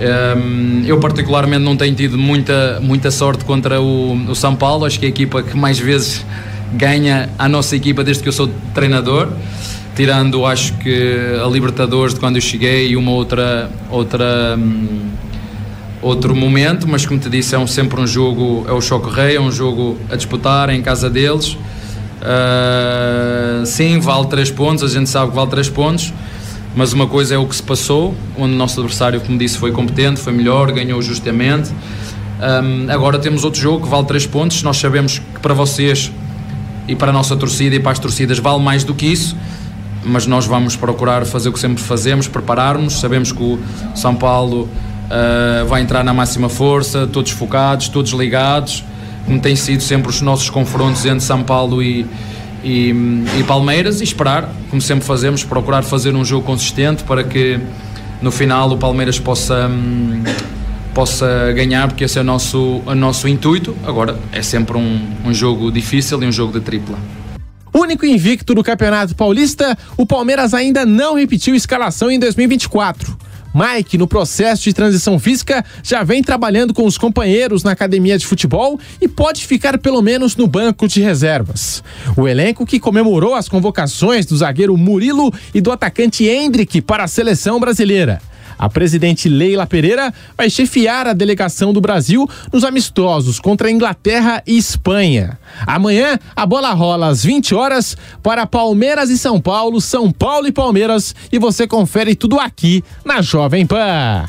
Um, 0.00 0.82
eu 0.86 0.98
particularmente 0.98 1.62
não 1.62 1.76
tenho 1.76 1.94
tido 1.94 2.16
muita, 2.16 2.80
muita 2.80 3.10
sorte 3.10 3.44
contra 3.44 3.80
o, 3.80 4.14
o 4.30 4.34
São 4.34 4.56
Paulo, 4.56 4.86
acho 4.86 4.98
que 4.98 5.04
é 5.04 5.08
a 5.08 5.10
equipa 5.10 5.42
que 5.42 5.56
mais 5.56 5.78
vezes 5.78 6.24
ganha 6.72 7.28
a 7.38 7.48
nossa 7.48 7.76
equipa 7.76 8.02
desde 8.02 8.22
que 8.22 8.28
eu 8.28 8.32
sou 8.32 8.48
treinador 8.72 9.28
tirando 9.94 10.46
acho 10.46 10.72
que 10.74 11.36
a 11.44 11.46
Libertadores 11.48 12.14
de 12.14 12.20
quando 12.20 12.36
eu 12.36 12.40
cheguei 12.40 12.90
e 12.90 12.96
uma 12.96 13.10
outra 13.10 13.70
outra 13.90 14.56
hum, 14.56 15.10
outro 16.02 16.34
momento, 16.34 16.88
mas 16.88 17.04
como 17.04 17.20
te 17.20 17.28
disse, 17.28 17.54
é 17.54 17.58
um, 17.58 17.66
sempre 17.66 18.00
um 18.00 18.06
jogo, 18.06 18.64
é 18.68 18.72
o 18.72 18.80
Choque 18.80 19.10
Rei, 19.10 19.36
é 19.36 19.40
um 19.40 19.52
jogo 19.52 19.98
a 20.10 20.16
disputar 20.16 20.70
em 20.70 20.80
casa 20.82 21.10
deles. 21.10 21.56
Uh, 22.22 23.64
sim, 23.64 23.98
vale 24.00 24.26
3 24.26 24.50
pontos, 24.50 24.82
a 24.82 24.88
gente 24.88 25.08
sabe 25.08 25.30
que 25.30 25.36
vale 25.36 25.50
3 25.50 25.68
pontos, 25.70 26.12
mas 26.74 26.92
uma 26.92 27.06
coisa 27.06 27.34
é 27.34 27.38
o 27.38 27.46
que 27.46 27.56
se 27.56 27.62
passou, 27.62 28.14
onde 28.36 28.54
o 28.54 28.56
nosso 28.56 28.78
adversário, 28.80 29.20
como 29.20 29.36
disse, 29.38 29.58
foi 29.58 29.72
competente, 29.72 30.20
foi 30.20 30.32
melhor, 30.32 30.70
ganhou 30.70 31.02
justamente. 31.02 31.70
Um, 32.40 32.90
agora 32.90 33.18
temos 33.18 33.44
outro 33.44 33.60
jogo 33.60 33.84
que 33.84 33.88
vale 33.90 34.06
3 34.06 34.26
pontos, 34.26 34.62
nós 34.62 34.76
sabemos 34.76 35.18
que 35.18 35.40
para 35.40 35.52
vocês 35.52 36.10
e 36.88 36.96
para 36.96 37.10
a 37.10 37.12
nossa 37.12 37.36
torcida 37.36 37.76
e 37.76 37.80
para 37.80 37.92
as 37.92 37.98
torcidas 37.98 38.38
vale 38.38 38.62
mais 38.62 38.84
do 38.84 38.94
que 38.94 39.06
isso, 39.06 39.36
mas 40.04 40.26
nós 40.26 40.46
vamos 40.46 40.76
procurar 40.76 41.26
fazer 41.26 41.50
o 41.50 41.52
que 41.52 41.58
sempre 41.58 41.82
fazemos, 41.82 42.28
prepararmos, 42.28 43.00
sabemos 43.00 43.32
que 43.32 43.42
o 43.42 43.58
São 43.94 44.14
Paulo 44.14 44.62
uh, 44.62 45.66
vai 45.66 45.82
entrar 45.82 46.02
na 46.02 46.14
máxima 46.14 46.48
força, 46.48 47.06
todos 47.06 47.32
focados, 47.32 47.88
todos 47.88 48.12
ligados, 48.12 48.84
como 49.26 49.38
tem 49.38 49.54
sido 49.54 49.82
sempre 49.82 50.08
os 50.08 50.20
nossos 50.20 50.48
confrontos 50.48 51.04
entre 51.04 51.20
São 51.20 51.42
Paulo 51.42 51.82
e, 51.82 52.06
e, 52.62 52.90
e, 53.38 53.44
Palmeiras, 53.44 54.00
e 54.00 54.04
esperar, 54.04 54.48
como 54.68 54.80
sempre 54.80 55.04
fazemos, 55.04 55.44
procurar 55.44 55.82
fazer 55.82 56.14
um 56.14 56.24
jogo 56.24 56.46
consistente 56.46 57.04
para 57.04 57.24
que 57.24 57.58
no 58.20 58.30
final 58.30 58.70
o 58.70 58.76
Palmeiras 58.76 59.18
possa. 59.18 59.68
Um, 59.68 60.22
possa 60.94 61.52
ganhar, 61.52 61.86
porque 61.86 62.02
esse 62.02 62.18
é 62.18 62.20
o 62.20 62.24
nosso, 62.24 62.82
o 62.84 62.94
nosso 62.96 63.28
intuito. 63.28 63.76
Agora, 63.86 64.18
é 64.32 64.42
sempre 64.42 64.76
um, 64.76 65.00
um 65.24 65.32
jogo 65.32 65.70
difícil 65.70 66.20
e 66.20 66.26
um 66.26 66.32
jogo 66.32 66.58
de 66.58 66.64
tripla. 66.64 66.98
Único 67.72 68.04
invicto 68.04 68.54
do 68.54 68.62
Campeonato 68.64 69.14
Paulista, 69.14 69.78
o 69.96 70.04
Palmeiras 70.04 70.52
ainda 70.52 70.84
não 70.84 71.14
repetiu 71.14 71.54
escalação 71.54 72.10
em 72.10 72.18
2024. 72.18 73.16
Mike, 73.54 73.98
no 73.98 74.06
processo 74.06 74.64
de 74.64 74.72
transição 74.72 75.18
física, 75.18 75.64
já 75.82 76.02
vem 76.02 76.22
trabalhando 76.22 76.72
com 76.72 76.84
os 76.84 76.96
companheiros 76.96 77.64
na 77.64 77.72
academia 77.72 78.16
de 78.16 78.26
futebol 78.26 78.78
e 79.00 79.08
pode 79.08 79.46
ficar 79.46 79.78
pelo 79.78 80.00
menos 80.00 80.36
no 80.36 80.46
banco 80.46 80.86
de 80.86 81.00
reservas. 81.00 81.82
O 82.16 82.28
elenco 82.28 82.64
que 82.64 82.78
comemorou 82.78 83.34
as 83.34 83.48
convocações 83.48 84.24
do 84.24 84.36
zagueiro 84.36 84.76
Murilo 84.76 85.32
e 85.52 85.60
do 85.60 85.72
atacante 85.72 86.24
Hendrick 86.24 86.80
para 86.80 87.04
a 87.04 87.08
seleção 87.08 87.58
brasileira. 87.58 88.20
A 88.60 88.68
presidente 88.68 89.26
Leila 89.26 89.66
Pereira 89.66 90.12
vai 90.36 90.50
chefiar 90.50 91.06
a 91.06 91.14
delegação 91.14 91.72
do 91.72 91.80
Brasil 91.80 92.28
nos 92.52 92.62
amistosos 92.62 93.40
contra 93.40 93.68
a 93.68 93.70
Inglaterra 93.70 94.42
e 94.46 94.58
Espanha. 94.58 95.38
Amanhã, 95.66 96.18
a 96.36 96.44
bola 96.44 96.74
rola 96.74 97.08
às 97.08 97.24
20 97.24 97.54
horas 97.54 97.96
para 98.22 98.46
Palmeiras 98.46 99.08
e 99.08 99.16
São 99.16 99.40
Paulo, 99.40 99.80
São 99.80 100.12
Paulo 100.12 100.46
e 100.46 100.52
Palmeiras, 100.52 101.14
e 101.32 101.38
você 101.38 101.66
confere 101.66 102.14
tudo 102.14 102.38
aqui 102.38 102.84
na 103.02 103.22
Jovem 103.22 103.64
Pan. 103.64 104.28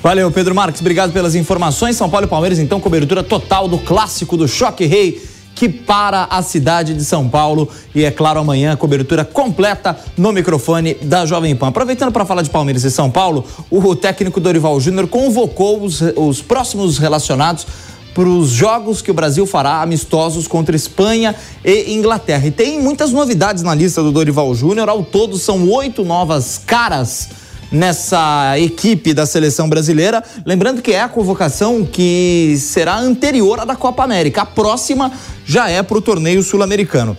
Valeu, 0.00 0.30
Pedro 0.30 0.54
Marques. 0.54 0.80
Obrigado 0.80 1.12
pelas 1.12 1.34
informações. 1.34 1.96
São 1.96 2.08
Paulo 2.08 2.28
e 2.28 2.30
Palmeiras, 2.30 2.60
então, 2.60 2.78
cobertura 2.78 3.24
total 3.24 3.66
do 3.66 3.78
clássico 3.78 4.36
do 4.36 4.46
Choque 4.46 4.86
Rei 4.86 5.20
que 5.56 5.70
para 5.70 6.24
a 6.30 6.42
cidade 6.42 6.94
de 6.94 7.02
São 7.02 7.28
Paulo. 7.28 7.68
E 7.94 8.04
é 8.04 8.10
claro, 8.10 8.38
amanhã 8.38 8.76
cobertura 8.76 9.24
completa 9.24 9.98
no 10.16 10.30
microfone 10.30 10.94
da 11.02 11.24
Jovem 11.24 11.56
Pan. 11.56 11.68
Aproveitando 11.68 12.12
para 12.12 12.26
falar 12.26 12.42
de 12.42 12.50
Palmeiras 12.50 12.84
e 12.84 12.90
São 12.90 13.10
Paulo, 13.10 13.44
o 13.70 13.96
técnico 13.96 14.38
Dorival 14.38 14.78
Júnior 14.78 15.08
convocou 15.08 15.82
os, 15.82 16.02
os 16.14 16.42
próximos 16.42 16.98
relacionados 16.98 17.66
para 18.12 18.28
os 18.28 18.50
jogos 18.50 19.02
que 19.02 19.10
o 19.10 19.14
Brasil 19.14 19.46
fará 19.46 19.82
amistosos 19.82 20.46
contra 20.46 20.76
Espanha 20.76 21.34
e 21.64 21.94
Inglaterra. 21.94 22.46
E 22.46 22.50
tem 22.50 22.80
muitas 22.80 23.10
novidades 23.10 23.62
na 23.62 23.74
lista 23.74 24.02
do 24.02 24.12
Dorival 24.12 24.54
Júnior. 24.54 24.88
Ao 24.88 25.02
todo, 25.02 25.38
são 25.38 25.68
oito 25.70 26.04
novas 26.04 26.60
caras 26.66 27.28
nessa 27.70 28.58
equipe 28.58 29.12
da 29.12 29.26
seleção 29.26 29.68
brasileira. 29.68 30.22
Lembrando 30.44 30.80
que 30.80 30.92
é 30.92 31.00
a 31.00 31.08
convocação 31.08 31.84
que 31.84 32.56
será 32.58 32.96
anterior 32.98 33.60
à 33.60 33.64
da 33.64 33.76
Copa 33.76 34.04
América. 34.04 34.42
A 34.42 34.46
próxima 34.46 35.12
já 35.46 35.70
é 35.70 35.82
para 35.82 35.96
o 35.96 36.02
torneio 36.02 36.42
sul-americano. 36.42 37.16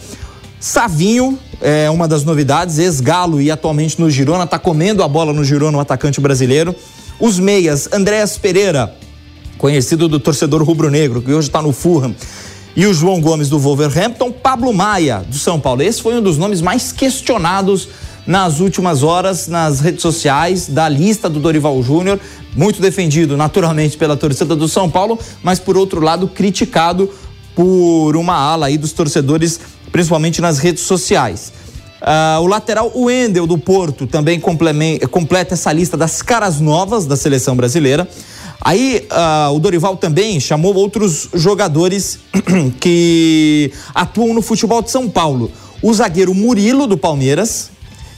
Savinho 0.60 1.40
é 1.62 1.90
uma 1.90 2.08
das 2.08 2.24
novidades, 2.24 2.78
ex-galo 2.78 3.42
e 3.42 3.50
atualmente 3.50 4.00
no 4.00 4.10
Girona, 4.10 4.44
está 4.44 4.60
comendo 4.60 5.02
a 5.02 5.08
bola 5.08 5.32
no 5.32 5.44
Girona, 5.44 5.78
o 5.78 5.82
atacante 5.82 6.20
brasileiro. 6.20 6.76
Os 7.20 7.40
meias, 7.40 7.90
Andréas 7.92 8.38
Pereira, 8.38 8.94
conhecido 9.58 10.08
do 10.08 10.20
torcedor 10.20 10.62
rubro-negro, 10.64 11.22
que 11.22 11.34
hoje 11.34 11.48
está 11.48 11.62
no 11.62 11.72
Fulham, 11.72 12.14
e 12.76 12.86
o 12.86 12.94
João 12.94 13.20
Gomes 13.20 13.50
do 13.50 13.58
Wolverhampton, 13.58 14.32
Pablo 14.32 14.72
Maia, 14.72 15.24
do 15.28 15.36
São 15.36 15.60
Paulo. 15.60 15.82
Esse 15.82 16.02
foi 16.02 16.16
um 16.16 16.22
dos 16.22 16.38
nomes 16.38 16.62
mais 16.62 16.92
questionados 16.92 17.90
nas 18.28 18.60
últimas 18.60 19.02
horas 19.04 19.48
nas 19.48 19.80
redes 19.80 20.02
sociais 20.02 20.68
da 20.68 20.88
lista 20.90 21.30
do 21.30 21.40
Dorival 21.40 21.82
Júnior, 21.82 22.20
muito 22.56 22.82
defendido 22.82 23.38
naturalmente 23.38 23.98
pela 23.98 24.18
torcida 24.18 24.56
do 24.56 24.68
São 24.68 24.90
Paulo, 24.90 25.18
mas 25.42 25.60
por 25.60 25.78
outro 25.78 26.02
lado 26.02 26.28
criticado 26.28 27.10
por 27.58 28.16
uma 28.16 28.36
ala 28.36 28.68
aí 28.68 28.78
dos 28.78 28.92
torcedores, 28.92 29.60
principalmente 29.92 30.40
nas 30.40 30.60
redes 30.60 30.84
sociais. 30.84 31.52
Uh, 32.00 32.40
o 32.44 32.46
lateral 32.46 32.92
Wendel 32.96 33.48
do 33.48 33.58
Porto 33.58 34.06
também 34.06 34.40
completa 34.40 35.56
essa 35.56 35.74
lista 35.74 35.98
das 35.98 36.22
caras 36.22 36.60
novas 36.60 37.08
da 37.08 37.18
seleção 37.18 37.56
brasileira. 37.56 38.08
Aí 38.62 39.08
uh, 39.10 39.56
o 39.56 39.60
Dorival 39.60 39.98
também 39.98 40.40
chamou 40.40 40.76
outros 40.76 41.30
jogadores 41.34 42.20
que 42.80 43.72
atuam 43.96 44.36
no 44.36 44.44
futebol 44.44 44.84
de 44.84 44.92
São 44.92 45.10
Paulo. 45.10 45.52
O 45.82 45.92
zagueiro 45.92 46.36
Murilo 46.36 46.86
do 46.86 46.96
Palmeiras, 46.96 47.72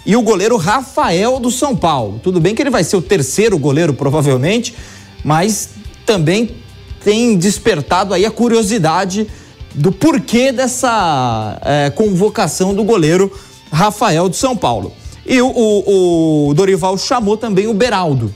e 0.05 0.17
o 0.17 0.21
goleiro 0.21 0.57
Rafael 0.57 1.39
do 1.39 1.49
São 1.51 1.77
Paulo. 1.77 2.19
Tudo 2.21 2.41
bem 2.41 2.53
que 2.53 2.61
ele 2.61 2.69
vai 2.69 2.83
ser 2.83 2.97
o 2.97 3.01
terceiro 3.01 3.57
goleiro, 3.57 3.93
provavelmente, 3.93 4.75
mas 5.23 5.69
também 6.05 6.58
tem 7.03 7.37
despertado 7.37 8.13
aí 8.13 8.25
a 8.25 8.31
curiosidade 8.31 9.27
do 9.73 9.91
porquê 9.91 10.51
dessa 10.51 11.59
é, 11.63 11.89
convocação 11.89 12.73
do 12.73 12.83
goleiro 12.83 13.31
Rafael 13.71 14.27
do 14.27 14.35
São 14.35 14.55
Paulo. 14.55 14.91
E 15.25 15.41
o, 15.41 15.47
o, 15.47 16.49
o 16.49 16.53
Dorival 16.53 16.97
chamou 16.97 17.37
também 17.37 17.67
o 17.67 17.73
Beraldo. 17.73 18.33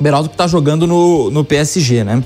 O 0.00 0.02
Beraldo 0.02 0.28
que 0.28 0.34
está 0.34 0.46
jogando 0.46 0.86
no, 0.86 1.30
no 1.30 1.44
PSG, 1.44 2.02
né? 2.02 2.22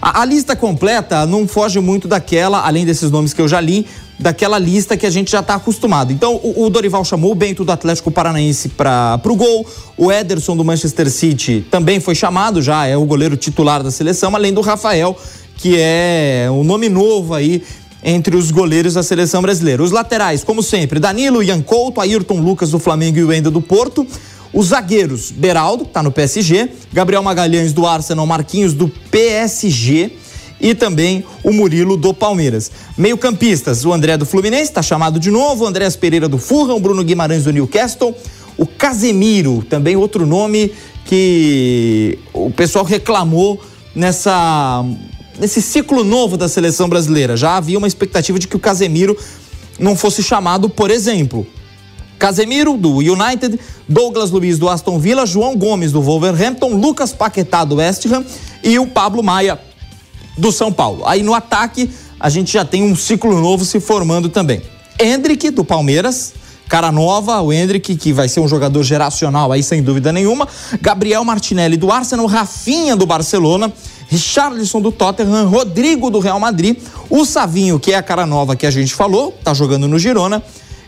A, 0.00 0.22
a, 0.22 0.24
lista 0.24 0.56
completa 0.56 1.26
não 1.26 1.46
foge 1.46 1.78
muito 1.80 2.08
daquela, 2.08 2.66
além 2.66 2.86
desses 2.86 3.10
nomes 3.10 3.34
que 3.34 3.40
eu 3.40 3.48
já 3.48 3.60
li, 3.60 3.86
daquela 4.20 4.58
lista 4.58 4.98
que 4.98 5.06
a 5.06 5.10
gente 5.10 5.30
já 5.30 5.40
está 5.40 5.54
acostumado. 5.54 6.12
Então, 6.12 6.36
o, 6.36 6.64
o, 6.66 6.70
Dorival 6.70 7.02
chamou 7.04 7.32
o 7.32 7.34
Bento 7.34 7.64
do 7.64 7.72
Atlético 7.72 8.10
Paranaense 8.10 8.68
para 8.68 9.18
o 9.24 9.34
gol, 9.34 9.66
o 9.96 10.12
Ederson 10.12 10.54
do 10.54 10.62
Manchester 10.62 11.10
City 11.10 11.64
também 11.70 12.00
foi 12.00 12.14
chamado, 12.14 12.60
já 12.60 12.86
é 12.86 12.96
o 12.96 13.04
goleiro 13.06 13.34
titular 13.34 13.82
da 13.82 13.90
seleção, 13.90 14.36
além 14.36 14.52
do 14.52 14.60
Rafael, 14.60 15.16
que 15.56 15.74
é 15.78 16.48
um 16.52 16.62
nome 16.62 16.90
novo 16.90 17.32
aí 17.32 17.62
entre 18.04 18.36
os 18.36 18.50
goleiros 18.50 18.94
da 18.94 19.02
seleção 19.02 19.40
brasileira. 19.40 19.82
Os 19.82 19.90
laterais, 19.90 20.44
como 20.44 20.62
sempre, 20.62 21.00
Danilo, 21.00 21.42
Ian 21.42 21.62
Couto, 21.62 22.00
Ayrton 22.00 22.40
Lucas 22.40 22.70
do 22.70 22.78
Flamengo 22.78 23.18
e 23.18 23.24
o 23.24 23.50
do 23.50 23.60
Porto. 23.62 24.06
Os 24.52 24.68
zagueiros, 24.68 25.30
Beraldo, 25.30 25.84
que 25.84 25.90
está 25.90 26.02
no 26.02 26.10
PSG, 26.10 26.70
Gabriel 26.92 27.22
Magalhães 27.22 27.72
do 27.72 27.86
Arsenal, 27.86 28.26
Marquinhos 28.26 28.74
do 28.74 28.88
PSG 28.88 30.12
e 30.60 30.74
também 30.74 31.24
o 31.42 31.52
Murilo 31.52 31.96
do 31.96 32.12
Palmeiras. 32.12 32.70
Meio-campistas, 32.96 33.84
o 33.84 33.92
André 33.92 34.16
do 34.16 34.26
Fluminense, 34.26 34.64
está 34.64 34.82
chamado 34.82 35.18
de 35.18 35.30
novo, 35.30 35.64
o 35.64 35.66
Andréas 35.66 35.96
Pereira 35.96 36.28
do 36.28 36.38
Fulham, 36.38 36.76
o 36.76 36.80
Bruno 36.80 37.02
Guimarães 37.02 37.44
do 37.44 37.52
Newcastle, 37.52 38.14
o 38.56 38.66
Casemiro, 38.66 39.64
também 39.68 39.96
outro 39.96 40.26
nome 40.26 40.72
que 41.04 42.18
o 42.32 42.50
pessoal 42.50 42.84
reclamou 42.84 43.60
nessa 43.94 44.84
nesse 45.38 45.62
ciclo 45.62 46.04
novo 46.04 46.36
da 46.36 46.48
seleção 46.48 46.86
brasileira. 46.86 47.34
Já 47.34 47.56
havia 47.56 47.78
uma 47.78 47.88
expectativa 47.88 48.38
de 48.38 48.46
que 48.46 48.56
o 48.56 48.60
Casemiro 48.60 49.16
não 49.78 49.96
fosse 49.96 50.22
chamado, 50.22 50.68
por 50.68 50.90
exemplo, 50.90 51.46
Casemiro, 52.18 52.76
do 52.76 52.98
United, 52.98 53.58
Douglas 53.88 54.30
Luiz, 54.30 54.58
do 54.58 54.68
Aston 54.68 54.98
Villa, 54.98 55.24
João 55.24 55.56
Gomes, 55.56 55.90
do 55.90 56.02
Wolverhampton, 56.02 56.74
Lucas 56.74 57.14
Paquetá, 57.14 57.64
do 57.64 57.76
West 57.76 58.04
Ham 58.04 58.22
e 58.62 58.78
o 58.78 58.86
Pablo 58.86 59.22
Maia, 59.22 59.58
do 60.36 60.50
São 60.52 60.72
Paulo. 60.72 61.02
Aí 61.06 61.22
no 61.22 61.34
ataque, 61.34 61.90
a 62.18 62.28
gente 62.28 62.52
já 62.52 62.64
tem 62.64 62.82
um 62.82 62.94
ciclo 62.94 63.40
novo 63.40 63.64
se 63.64 63.80
formando 63.80 64.28
também. 64.28 64.62
Hendrick, 64.98 65.50
do 65.50 65.64
Palmeiras, 65.64 66.34
cara 66.68 66.92
nova, 66.92 67.40
o 67.40 67.52
Hendrick, 67.52 67.96
que 67.96 68.12
vai 68.12 68.28
ser 68.28 68.40
um 68.40 68.48
jogador 68.48 68.82
geracional 68.82 69.50
aí, 69.52 69.62
sem 69.62 69.82
dúvida 69.82 70.12
nenhuma. 70.12 70.46
Gabriel 70.80 71.24
Martinelli, 71.24 71.76
do 71.76 71.90
Arsenal, 71.90 72.26
Rafinha, 72.26 72.94
do 72.94 73.06
Barcelona. 73.06 73.72
Richarlison 74.10 74.80
do 74.80 74.90
Tottenham, 74.90 75.48
Rodrigo 75.48 76.10
do 76.10 76.18
Real 76.18 76.40
Madrid, 76.40 76.76
o 77.08 77.24
Savinho, 77.24 77.78
que 77.78 77.92
é 77.92 77.94
a 77.94 78.02
cara 78.02 78.26
nova 78.26 78.56
que 78.56 78.66
a 78.66 78.70
gente 78.70 78.92
falou, 78.92 79.38
tá 79.44 79.54
jogando 79.54 79.86
no 79.86 80.00
Girona, 80.00 80.42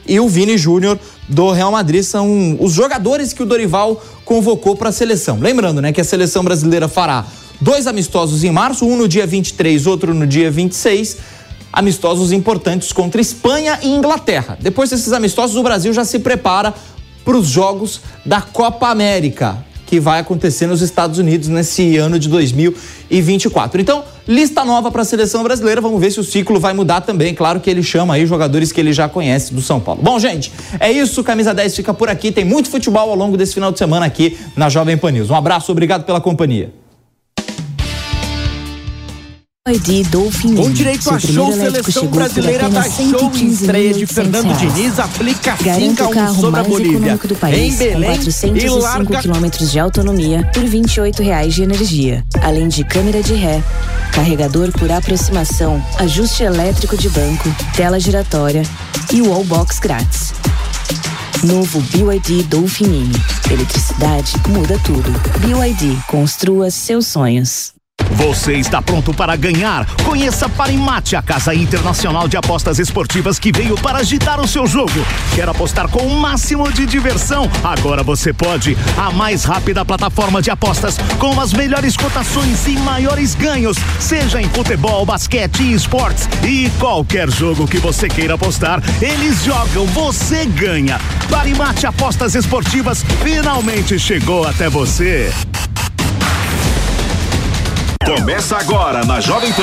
e 0.05 0.18
o 0.18 0.28
Vini 0.28 0.59
Júnior 0.59 0.98
do 1.28 1.52
Real 1.52 1.70
Madrid 1.70 2.02
são 2.02 2.57
os 2.59 2.72
jogadores 2.72 3.33
que 3.33 3.40
o 3.40 3.46
Dorival 3.46 4.02
convocou 4.24 4.74
para 4.74 4.88
a 4.88 4.92
seleção. 4.92 5.38
Lembrando, 5.38 5.81
né, 5.81 5.92
que 5.92 6.00
a 6.00 6.05
seleção 6.05 6.42
brasileira 6.42 6.88
fará 6.88 7.24
dois 7.62 7.87
amistosos 7.87 8.42
em 8.42 8.51
março, 8.51 8.85
um 8.85 8.96
no 8.96 9.07
dia 9.07 9.27
23, 9.27 9.87
outro 9.87 10.12
no 10.12 10.27
dia 10.27 10.51
26, 10.51 11.16
amistosos 11.72 12.33
importantes 12.33 12.92
contra 12.92 13.20
Espanha 13.20 13.79
e 13.83 13.88
Inglaterra. 13.88 14.59
Depois 14.61 14.90
desses 14.90 15.12
amistosos, 15.12 15.57
o 15.57 15.62
Brasil 15.62 15.92
já 15.92 16.05
se 16.05 16.18
prepara 16.18 16.75
para 17.25 17.37
os 17.37 17.46
jogos 17.46 18.01
da 18.27 18.40
Copa 18.40 18.88
América 18.88 19.64
que 19.87 20.01
vai 20.01 20.20
acontecer 20.20 20.66
nos 20.66 20.81
Estados 20.81 21.18
Unidos 21.18 21.48
nesse 21.48 21.98
ano 21.98 22.18
de 22.18 22.27
2024. 22.27 23.79
Então, 23.79 24.03
lista 24.27 24.64
nova 24.64 24.90
para 24.90 25.03
a 25.03 25.05
seleção 25.05 25.42
brasileira. 25.42 25.83
Vamos 25.83 26.01
ver 26.01 26.11
se 26.11 26.18
o 26.18 26.25
ciclo 26.25 26.59
vai 26.59 26.72
mudar 26.72 27.03
também. 27.03 27.35
Claro 27.35 27.61
que 27.61 27.68
ele 27.68 27.83
chama 27.83 28.14
aí 28.14 28.25
jogadores 28.25 28.72
que 28.72 28.81
ele 28.81 28.90
já 28.90 29.07
conhece 29.07 29.53
do 29.53 29.61
São 29.61 29.79
Paulo. 29.79 30.01
Bom, 30.03 30.18
gente, 30.18 30.51
é 30.81 30.90
isso. 30.90 31.22
Camisa 31.22 31.53
10 31.53 31.77
fica 31.77 31.92
por 31.92 32.09
aqui. 32.09 32.33
Tem 32.33 32.42
muito 32.42 32.70
futebol 32.70 33.11
ao 33.11 33.14
longo 33.14 33.37
desse 33.37 33.53
final 33.53 33.70
de 33.70 33.79
semana 33.79 34.07
aqui 34.07 34.38
na 34.57 34.70
Jovem 34.70 34.96
Pan 34.96 35.11
News. 35.11 35.29
Um 35.29 35.37
abraço, 35.37 35.70
obrigado 35.70 36.05
pela 36.05 36.22
companhia. 36.22 36.82
ID 39.68 40.09
Dolphin 40.09 40.57
Com 40.57 40.72
direito 40.72 41.09
a 41.09 41.20
show, 41.20 41.53
seleção 41.53 42.09
brasileira 42.09 42.68
da 42.68 42.83
show 42.83 43.31
em 43.37 43.46
estreia 43.46 43.94
de 43.94 44.05
Fernando 44.07 44.53
Diniz 44.59 44.98
aplica 44.98 45.57
5 45.57 46.03
a 46.03 46.33
1 46.33 46.35
sobre 46.35 46.61
a 46.61 46.64
Bolívia. 46.64 47.16
Do 47.16 47.37
país, 47.37 47.75
em 47.75 47.79
Belém, 47.79 48.11
com 48.11 48.25
405 48.25 48.59
e 48.59 48.68
larga... 48.68 49.20
quilômetros 49.20 49.70
de 49.70 49.79
autonomia 49.79 50.51
por 50.53 50.64
28 50.64 51.22
reais 51.22 51.55
de 51.55 51.62
energia. 51.62 52.25
Além 52.42 52.66
de 52.66 52.83
câmera 52.83 53.22
de 53.22 53.35
ré, 53.35 53.62
carregador 54.12 54.72
por 54.72 54.90
aproximação, 54.90 55.81
ajuste 56.01 56.42
elétrico 56.42 56.96
de 56.96 57.09
banco, 57.11 57.48
tela 57.77 58.01
giratória 58.01 58.64
e 59.12 59.22
wallbox 59.22 59.79
grátis. 59.79 60.33
Novo 61.44 61.81
BYD 61.83 62.42
Dolphin 62.48 62.88
Mini. 62.88 63.14
Eletricidade 63.48 64.33
muda 64.48 64.77
tudo. 64.85 65.12
BYD, 65.38 65.96
construa 66.09 66.68
seus 66.68 67.07
sonhos. 67.07 67.75
Você 68.16 68.55
está 68.55 68.83
pronto 68.83 69.12
para 69.14 69.35
ganhar? 69.37 69.87
Conheça 70.05 70.48
Parimate, 70.48 71.16
a 71.16 71.22
casa 71.22 71.55
internacional 71.55 72.29
de 72.29 72.37
apostas 72.37 72.79
esportivas 72.79 73.38
que 73.38 73.51
veio 73.51 73.75
para 73.77 73.98
agitar 73.98 74.40
o 74.40 74.46
seu 74.46 74.66
jogo. 74.66 74.92
Quer 75.35 75.48
apostar 75.48 75.88
com 75.88 76.01
o 76.01 76.20
máximo 76.20 76.70
de 76.70 76.85
diversão? 76.87 77.51
Agora 77.64 78.03
você 78.03 78.33
pode. 78.33 78.77
A 78.96 79.11
mais 79.11 79.44
rápida 79.44 79.85
plataforma 79.85 80.42
de 80.42 80.51
apostas 80.51 80.98
com 81.18 81.40
as 81.40 81.53
melhores 81.53 81.96
cotações 81.96 82.66
e 82.66 82.72
maiores 82.79 83.35
ganhos, 83.35 83.77
seja 83.98 84.40
em 84.40 84.48
futebol, 84.48 85.07
basquete 85.07 85.72
esportes. 85.72 86.29
E 86.42 86.70
qualquer 86.79 87.31
jogo 87.31 87.66
que 87.66 87.79
você 87.79 88.09
queira 88.09 88.35
apostar, 88.35 88.83
eles 89.01 89.42
jogam, 89.44 89.87
você 89.87 90.44
ganha. 90.44 91.01
Parimate 91.31 91.87
Apostas 91.87 92.35
Esportivas 92.35 93.05
finalmente 93.22 93.98
chegou 93.98 94.46
até 94.46 94.68
você. 94.68 95.33
Começa 98.04 98.56
agora 98.56 99.04
na 99.04 99.20
Jovem 99.20 99.52
Pan, 99.52 99.62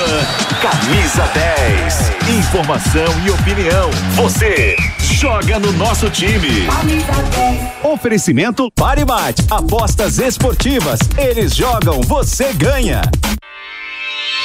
Camisa 0.62 1.24
10. 1.34 2.40
Informação 2.40 3.06
e 3.26 3.32
opinião. 3.32 3.90
Você 4.16 4.78
joga 5.00 5.60
no 5.60 5.74
nosso 5.74 6.10
time. 6.10 6.68
Oferecimento 7.84 8.72
Paribate. 8.74 9.44
Apostas 9.52 10.20
esportivas. 10.20 11.00
Eles 11.18 11.54
jogam, 11.54 12.02
você 12.02 12.54
ganha. 12.54 13.02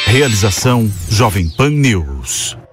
Realização 0.07 0.91
Jovem 1.09 1.49
Pan 1.49 1.71
News. 1.71 2.64